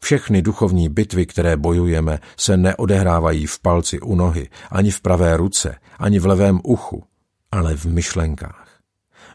Všechny 0.00 0.42
duchovní 0.42 0.88
bitvy, 0.88 1.26
které 1.26 1.56
bojujeme, 1.56 2.18
se 2.36 2.56
neodehrávají 2.56 3.46
v 3.46 3.58
palci 3.58 4.00
u 4.00 4.14
nohy, 4.14 4.48
ani 4.70 4.90
v 4.90 5.00
pravé 5.00 5.36
ruce, 5.36 5.76
ani 5.98 6.18
v 6.18 6.26
levém 6.26 6.60
uchu, 6.64 7.04
ale 7.52 7.76
v 7.76 7.84
myšlenkách. 7.84 8.68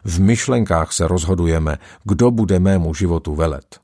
V 0.04 0.20
myšlenkách 0.20 0.92
se 0.92 1.08
rozhodujeme, 1.08 1.78
kdo 2.04 2.30
bude 2.30 2.58
mému 2.58 2.94
životu 2.94 3.34
velet. 3.34 3.80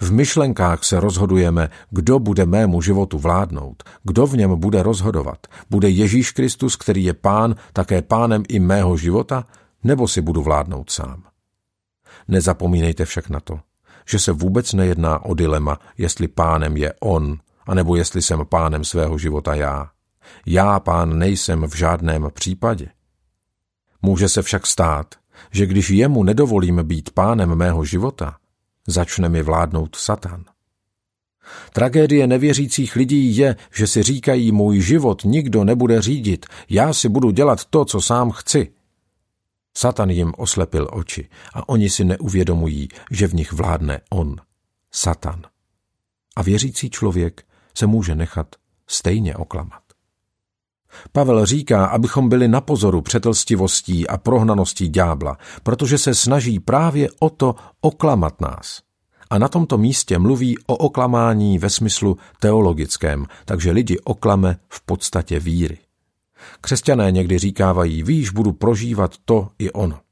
V 0.00 0.12
myšlenkách 0.12 0.84
se 0.84 1.00
rozhodujeme, 1.00 1.68
kdo 1.90 2.18
bude 2.18 2.46
mému 2.46 2.82
životu 2.82 3.18
vládnout, 3.18 3.82
kdo 4.02 4.26
v 4.26 4.36
něm 4.36 4.60
bude 4.60 4.82
rozhodovat. 4.82 5.46
Bude 5.70 5.88
Ježíš 5.88 6.30
Kristus, 6.30 6.76
který 6.76 7.04
je 7.04 7.14
pán, 7.14 7.54
také 7.72 8.02
pánem 8.02 8.42
i 8.48 8.58
mého 8.58 8.96
života, 8.96 9.44
nebo 9.84 10.08
si 10.08 10.20
budu 10.20 10.42
vládnout 10.42 10.90
sám. 10.90 11.22
Nezapomínejte 12.28 13.04
však 13.04 13.28
na 13.28 13.40
to, 13.40 13.60
že 14.08 14.18
se 14.18 14.32
vůbec 14.32 14.72
nejedná 14.72 15.24
o 15.24 15.34
dilema, 15.34 15.78
jestli 15.98 16.28
pánem 16.28 16.76
je 16.76 16.92
on, 17.00 17.38
anebo 17.66 17.96
jestli 17.96 18.22
jsem 18.22 18.46
pánem 18.48 18.84
svého 18.84 19.18
života 19.18 19.54
já. 19.54 19.90
Já 20.46 20.80
pán 20.80 21.18
nejsem 21.18 21.62
v 21.62 21.74
žádném 21.76 22.28
případě. 22.34 22.88
Může 24.02 24.28
se 24.28 24.42
však 24.42 24.66
stát, 24.66 25.14
že 25.50 25.66
když 25.66 25.90
jemu 25.90 26.22
nedovolíme 26.22 26.84
být 26.84 27.10
pánem 27.10 27.54
mého 27.54 27.84
života, 27.84 28.36
začne 28.86 29.28
mi 29.28 29.42
vládnout 29.42 29.96
Satan. 29.96 30.44
Tragédie 31.72 32.26
nevěřících 32.26 32.96
lidí 32.96 33.36
je, 33.36 33.56
že 33.74 33.86
si 33.86 34.02
říkají, 34.02 34.52
můj 34.52 34.80
život 34.80 35.24
nikdo 35.24 35.64
nebude 35.64 36.02
řídit, 36.02 36.46
já 36.68 36.92
si 36.92 37.08
budu 37.08 37.30
dělat 37.30 37.64
to, 37.64 37.84
co 37.84 38.00
sám 38.00 38.30
chci. 38.30 38.72
Satan 39.76 40.10
jim 40.10 40.32
oslepil 40.36 40.88
oči 40.92 41.28
a 41.54 41.68
oni 41.68 41.90
si 41.90 42.04
neuvědomují, 42.04 42.88
že 43.10 43.26
v 43.26 43.34
nich 43.34 43.52
vládne 43.52 44.00
on, 44.10 44.36
Satan. 44.92 45.42
A 46.36 46.42
věřící 46.42 46.90
člověk 46.90 47.44
se 47.74 47.86
může 47.86 48.14
nechat 48.14 48.56
stejně 48.86 49.36
oklamat. 49.36 49.85
Pavel 51.12 51.46
říká, 51.46 51.86
abychom 51.86 52.28
byli 52.28 52.48
na 52.48 52.60
pozoru 52.60 53.00
před 53.00 53.26
lstivostí 53.26 54.08
a 54.08 54.16
prohnaností 54.16 54.88
ďábla, 54.88 55.36
protože 55.62 55.98
se 55.98 56.14
snaží 56.14 56.60
právě 56.60 57.08
o 57.20 57.30
to 57.30 57.54
oklamat 57.80 58.40
nás. 58.40 58.80
A 59.30 59.38
na 59.38 59.48
tomto 59.48 59.78
místě 59.78 60.18
mluví 60.18 60.58
o 60.66 60.76
oklamání 60.76 61.58
ve 61.58 61.70
smyslu 61.70 62.16
teologickém, 62.40 63.26
takže 63.44 63.70
lidi 63.70 63.98
oklame 64.04 64.58
v 64.68 64.82
podstatě 64.86 65.40
víry. 65.40 65.78
Křesťané 66.60 67.12
někdy 67.12 67.38
říkávají, 67.38 68.02
víš, 68.02 68.30
budu 68.30 68.52
prožívat 68.52 69.12
to 69.24 69.48
i 69.58 69.70
ono. 69.70 70.05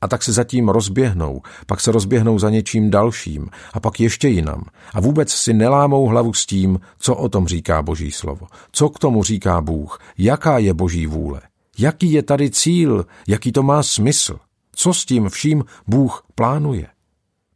A 0.00 0.08
tak 0.08 0.22
se 0.22 0.32
zatím 0.32 0.68
rozběhnou, 0.68 1.42
pak 1.66 1.80
se 1.80 1.92
rozběhnou 1.92 2.38
za 2.38 2.50
něčím 2.50 2.90
dalším 2.90 3.48
a 3.72 3.80
pak 3.80 4.00
ještě 4.00 4.28
jinam. 4.28 4.64
A 4.94 5.00
vůbec 5.00 5.32
si 5.32 5.52
nelámou 5.52 6.06
hlavu 6.06 6.34
s 6.34 6.46
tím, 6.46 6.80
co 6.98 7.14
o 7.14 7.28
tom 7.28 7.46
říká 7.46 7.82
Boží 7.82 8.10
slovo. 8.10 8.46
Co 8.72 8.88
k 8.88 8.98
tomu 8.98 9.22
říká 9.22 9.60
Bůh, 9.60 9.98
jaká 10.18 10.58
je 10.58 10.74
Boží 10.74 11.06
vůle. 11.06 11.40
Jaký 11.78 12.12
je 12.12 12.22
tady 12.22 12.50
cíl, 12.50 13.06
jaký 13.28 13.52
to 13.52 13.62
má 13.62 13.82
smysl. 13.82 14.38
Co 14.74 14.94
s 14.94 15.04
tím 15.04 15.28
vším 15.28 15.64
Bůh 15.86 16.26
plánuje. 16.34 16.86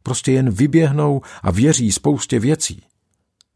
Prostě 0.03 0.31
jen 0.31 0.49
vyběhnou 0.49 1.21
a 1.43 1.51
věří 1.51 1.91
spoustě 1.91 2.39
věcí. 2.39 2.83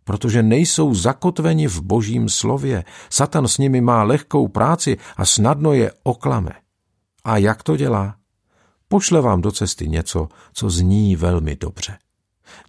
Protože 0.03 0.43
nejsou 0.43 0.93
zakotveni 0.93 1.67
v 1.67 1.81
božím 1.81 2.29
slově. 2.29 2.83
Satan 3.09 3.47
s 3.47 3.57
nimi 3.57 3.81
má 3.81 4.03
lehkou 4.03 4.47
práci 4.47 4.97
a 5.17 5.25
snadno 5.25 5.73
je 5.73 5.91
oklame. 6.03 6.51
A 7.23 7.37
jak 7.37 7.63
to 7.63 7.77
dělá? 7.77 8.15
Pošle 8.87 9.21
vám 9.21 9.41
do 9.41 9.51
cesty 9.51 9.87
něco, 9.87 10.27
co 10.53 10.69
zní 10.69 11.15
velmi 11.15 11.55
dobře. 11.55 11.97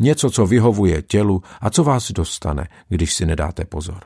Něco, 0.00 0.31
co 0.31 0.46
vyhovuje 0.46 1.02
tělu 1.02 1.42
a 1.61 1.70
co 1.70 1.85
vás 1.85 2.12
dostane, 2.12 2.68
když 2.88 3.14
si 3.14 3.26
nedáte 3.26 3.64
pozor. 3.64 4.05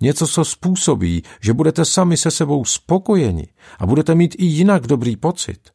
Něco, 0.00 0.26
co 0.26 0.44
způsobí, 0.44 1.22
že 1.40 1.52
budete 1.52 1.84
sami 1.84 2.16
se 2.16 2.30
sebou 2.30 2.64
spokojeni 2.64 3.48
a 3.78 3.86
budete 3.86 4.14
mít 4.14 4.34
i 4.38 4.44
jinak 4.44 4.86
dobrý 4.86 5.16
pocit. 5.16 5.70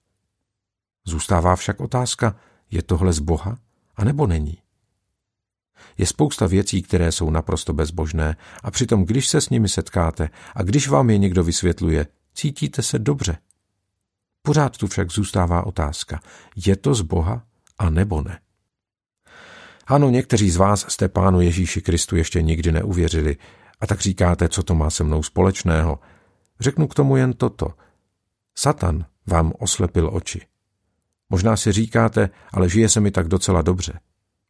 Zůstává 1.06 1.56
však 1.56 1.80
otázka, 1.80 2.36
je 2.72 2.82
tohle 2.82 3.14
z 3.14 3.20
Boha, 3.20 3.58
anebo 3.96 4.28
není? 4.28 4.58
Je 5.98 6.06
spousta 6.06 6.48
věcí, 6.48 6.82
které 6.82 7.12
jsou 7.12 7.30
naprosto 7.30 7.74
bezbožné 7.74 8.38
a 8.64 8.72
přitom, 8.72 9.06
když 9.06 9.28
se 9.28 9.42
s 9.42 9.50
nimi 9.50 9.70
setkáte 9.70 10.30
a 10.56 10.64
když 10.64 10.88
vám 10.88 11.10
je 11.10 11.18
někdo 11.18 11.44
vysvětluje, 11.44 12.08
cítíte 12.34 12.82
se 12.82 13.00
dobře. 13.00 13.38
Pořád 14.42 14.78
tu 14.78 14.88
však 14.88 15.12
zůstává 15.12 15.66
otázka, 15.66 16.20
je 16.56 16.76
to 16.76 16.94
z 16.94 17.02
Boha 17.02 17.44
a 17.78 17.90
nebo 17.90 18.22
ne? 18.22 18.40
Ano, 19.88 20.10
někteří 20.10 20.50
z 20.50 20.58
vás 20.58 20.86
jste 20.90 21.08
pánu 21.08 21.42
Ježíši 21.42 21.82
Kristu 21.82 22.16
ještě 22.16 22.42
nikdy 22.42 22.72
neuvěřili 22.72 23.38
a 23.80 23.88
tak 23.88 24.02
říkáte, 24.02 24.50
co 24.50 24.64
to 24.64 24.76
má 24.76 24.90
se 24.90 25.04
mnou 25.04 25.24
společného. 25.24 26.00
Řeknu 26.60 26.88
k 26.88 26.96
tomu 26.96 27.16
jen 27.16 27.34
toto. 27.34 27.68
Satan 28.58 29.06
vám 29.28 29.54
oslepil 29.60 30.10
oči. 30.14 30.42
Možná 31.30 31.58
si 31.58 31.72
říkáte, 31.72 32.30
ale 32.54 32.70
žije 32.70 32.90
se 32.90 33.00
mi 33.00 33.12
tak 33.12 33.28
docela 33.28 33.62
dobře. 33.62 34.00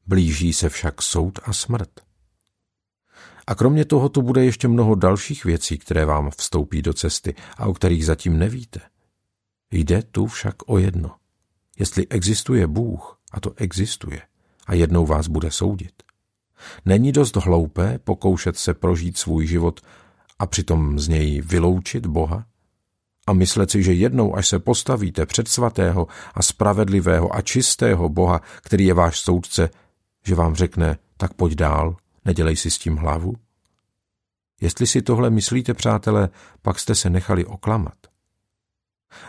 Blíží 0.07 0.53
se 0.53 0.69
však 0.69 1.01
soud 1.01 1.39
a 1.43 1.53
smrt. 1.53 1.89
A 3.47 3.55
kromě 3.55 3.85
toho 3.85 4.09
tu 4.09 4.21
bude 4.21 4.45
ještě 4.45 4.67
mnoho 4.67 4.95
dalších 4.95 5.45
věcí, 5.45 5.77
které 5.77 6.05
vám 6.05 6.29
vstoupí 6.37 6.81
do 6.81 6.93
cesty 6.93 7.35
a 7.57 7.65
o 7.65 7.73
kterých 7.73 8.05
zatím 8.05 8.39
nevíte. 8.39 8.79
Jde 9.71 10.03
tu 10.03 10.25
však 10.25 10.55
o 10.65 10.77
jedno. 10.77 11.15
Jestli 11.79 12.07
existuje 12.07 12.67
Bůh, 12.67 13.19
a 13.31 13.39
to 13.39 13.53
existuje, 13.55 14.21
a 14.67 14.73
jednou 14.73 15.05
vás 15.05 15.27
bude 15.27 15.51
soudit. 15.51 16.03
Není 16.85 17.11
dost 17.11 17.35
hloupé 17.35 17.99
pokoušet 17.99 18.57
se 18.57 18.73
prožít 18.73 19.17
svůj 19.17 19.47
život 19.47 19.81
a 20.39 20.45
přitom 20.45 20.99
z 20.99 21.07
něj 21.07 21.41
vyloučit 21.41 22.05
Boha? 22.05 22.45
A 23.27 23.33
myslet 23.33 23.71
si, 23.71 23.83
že 23.83 23.93
jednou, 23.93 24.35
až 24.35 24.47
se 24.47 24.59
postavíte 24.59 25.25
před 25.25 25.47
svatého 25.47 26.07
a 26.33 26.41
spravedlivého 26.41 27.35
a 27.35 27.41
čistého 27.41 28.09
Boha, 28.09 28.41
který 28.61 28.85
je 28.85 28.93
váš 28.93 29.19
soudce, 29.19 29.69
že 30.25 30.35
vám 30.35 30.55
řekne, 30.55 30.97
tak 31.17 31.33
pojď 31.33 31.53
dál, 31.53 31.97
nedělej 32.25 32.55
si 32.55 32.71
s 32.71 32.77
tím 32.77 32.97
hlavu? 32.97 33.33
Jestli 34.61 34.87
si 34.87 35.01
tohle 35.01 35.29
myslíte, 35.29 35.73
přátelé, 35.73 36.29
pak 36.61 36.79
jste 36.79 36.95
se 36.95 37.09
nechali 37.09 37.45
oklamat. 37.45 38.08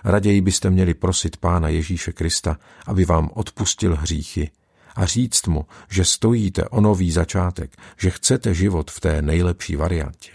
Raději 0.05 0.41
byste 0.41 0.71
měli 0.71 0.95
prosit 0.95 1.37
Pána 1.37 1.69
Ježíše 1.69 2.13
Krista, 2.13 2.59
aby 2.87 3.05
vám 3.05 3.31
odpustil 3.35 3.97
hříchy 3.97 4.51
a 4.97 5.07
říct 5.07 5.47
mu, 5.47 5.67
že 5.91 6.05
stojíte 6.05 6.65
o 6.65 6.81
nový 6.81 7.11
začátek, 7.11 7.77
že 7.99 8.11
chcete 8.11 8.55
život 8.55 8.91
v 8.91 9.01
té 9.01 9.23
nejlepší 9.23 9.77
variantě. 9.77 10.31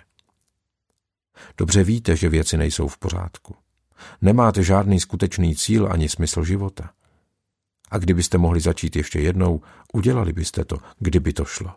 Dobře 1.58 1.84
víte, 1.84 2.16
že 2.16 2.30
věci 2.30 2.58
nejsou 2.58 2.88
v 2.88 2.98
pořádku. 2.98 3.56
Nemáte 4.22 4.64
žádný 4.64 5.00
skutečný 5.00 5.56
cíl 5.56 5.88
ani 5.92 6.10
smysl 6.10 6.44
života. 6.44 6.90
A 7.92 7.98
kdybyste 7.98 8.38
mohli 8.38 8.60
začít 8.60 8.96
ještě 8.96 9.20
jednou, 9.20 9.62
udělali 9.94 10.34
byste 10.34 10.66
to, 10.66 10.78
kdyby 11.00 11.34
to 11.34 11.46
šlo. 11.46 11.76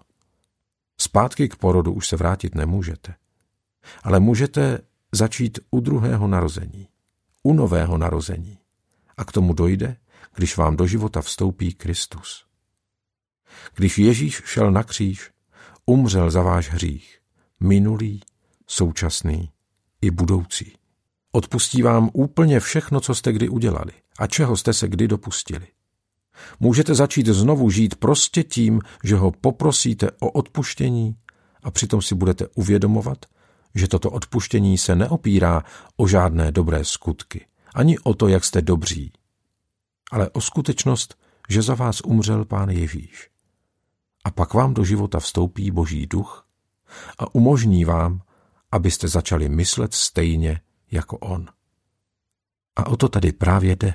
Zpátky 1.00 1.48
k 1.48 1.56
porodu 1.56 1.92
už 1.92 2.08
se 2.08 2.16
vrátit 2.16 2.54
nemůžete. 2.54 3.14
Ale 4.02 4.20
můžete 4.20 4.78
začít 5.12 5.58
u 5.70 5.80
druhého 5.80 6.28
narození 6.28 6.88
u 7.42 7.52
nového 7.52 7.98
narození. 7.98 8.58
A 9.16 9.24
k 9.24 9.32
tomu 9.32 9.52
dojde, 9.52 9.96
když 10.34 10.56
vám 10.56 10.76
do 10.76 10.86
života 10.86 11.22
vstoupí 11.22 11.74
Kristus. 11.74 12.44
Když 13.74 13.98
Ježíš 13.98 14.42
šel 14.44 14.70
na 14.70 14.82
kříž, 14.82 15.30
umřel 15.86 16.30
za 16.30 16.42
váš 16.42 16.70
hřích, 16.70 17.18
minulý, 17.60 18.20
současný 18.66 19.50
i 20.00 20.10
budoucí. 20.10 20.72
Odpustí 21.32 21.82
vám 21.82 22.10
úplně 22.12 22.60
všechno, 22.60 23.00
co 23.00 23.14
jste 23.14 23.32
kdy 23.32 23.48
udělali 23.48 23.92
a 24.18 24.26
čeho 24.26 24.56
jste 24.56 24.72
se 24.72 24.88
kdy 24.88 25.08
dopustili. 25.08 25.66
Můžete 26.60 26.94
začít 26.94 27.26
znovu 27.26 27.70
žít 27.70 27.94
prostě 27.94 28.42
tím, 28.42 28.80
že 29.04 29.16
ho 29.16 29.30
poprosíte 29.30 30.10
o 30.10 30.30
odpuštění 30.30 31.16
a 31.62 31.70
přitom 31.70 32.02
si 32.02 32.14
budete 32.14 32.46
uvědomovat, 32.54 33.26
že 33.74 33.88
toto 33.88 34.10
odpuštění 34.10 34.78
se 34.78 34.96
neopírá 34.96 35.64
o 35.96 36.08
žádné 36.08 36.52
dobré 36.52 36.84
skutky, 36.84 37.46
ani 37.74 37.98
o 37.98 38.14
to, 38.14 38.28
jak 38.28 38.44
jste 38.44 38.62
dobří, 38.62 39.12
ale 40.10 40.30
o 40.30 40.40
skutečnost, 40.40 41.18
že 41.48 41.62
za 41.62 41.74
vás 41.74 42.00
umřel 42.00 42.44
Pán 42.44 42.70
Ježíš. 42.70 43.30
A 44.24 44.30
pak 44.30 44.54
vám 44.54 44.74
do 44.74 44.84
života 44.84 45.20
vstoupí 45.20 45.70
Boží 45.70 46.06
duch 46.06 46.46
a 47.18 47.34
umožní 47.34 47.84
vám, 47.84 48.22
abyste 48.72 49.08
začali 49.08 49.48
myslet 49.48 49.94
stejně 49.94 50.60
jako 50.90 51.18
On. 51.18 51.48
A 52.76 52.86
o 52.86 52.96
to 52.96 53.08
tady 53.08 53.32
právě 53.32 53.76
jde. 53.76 53.94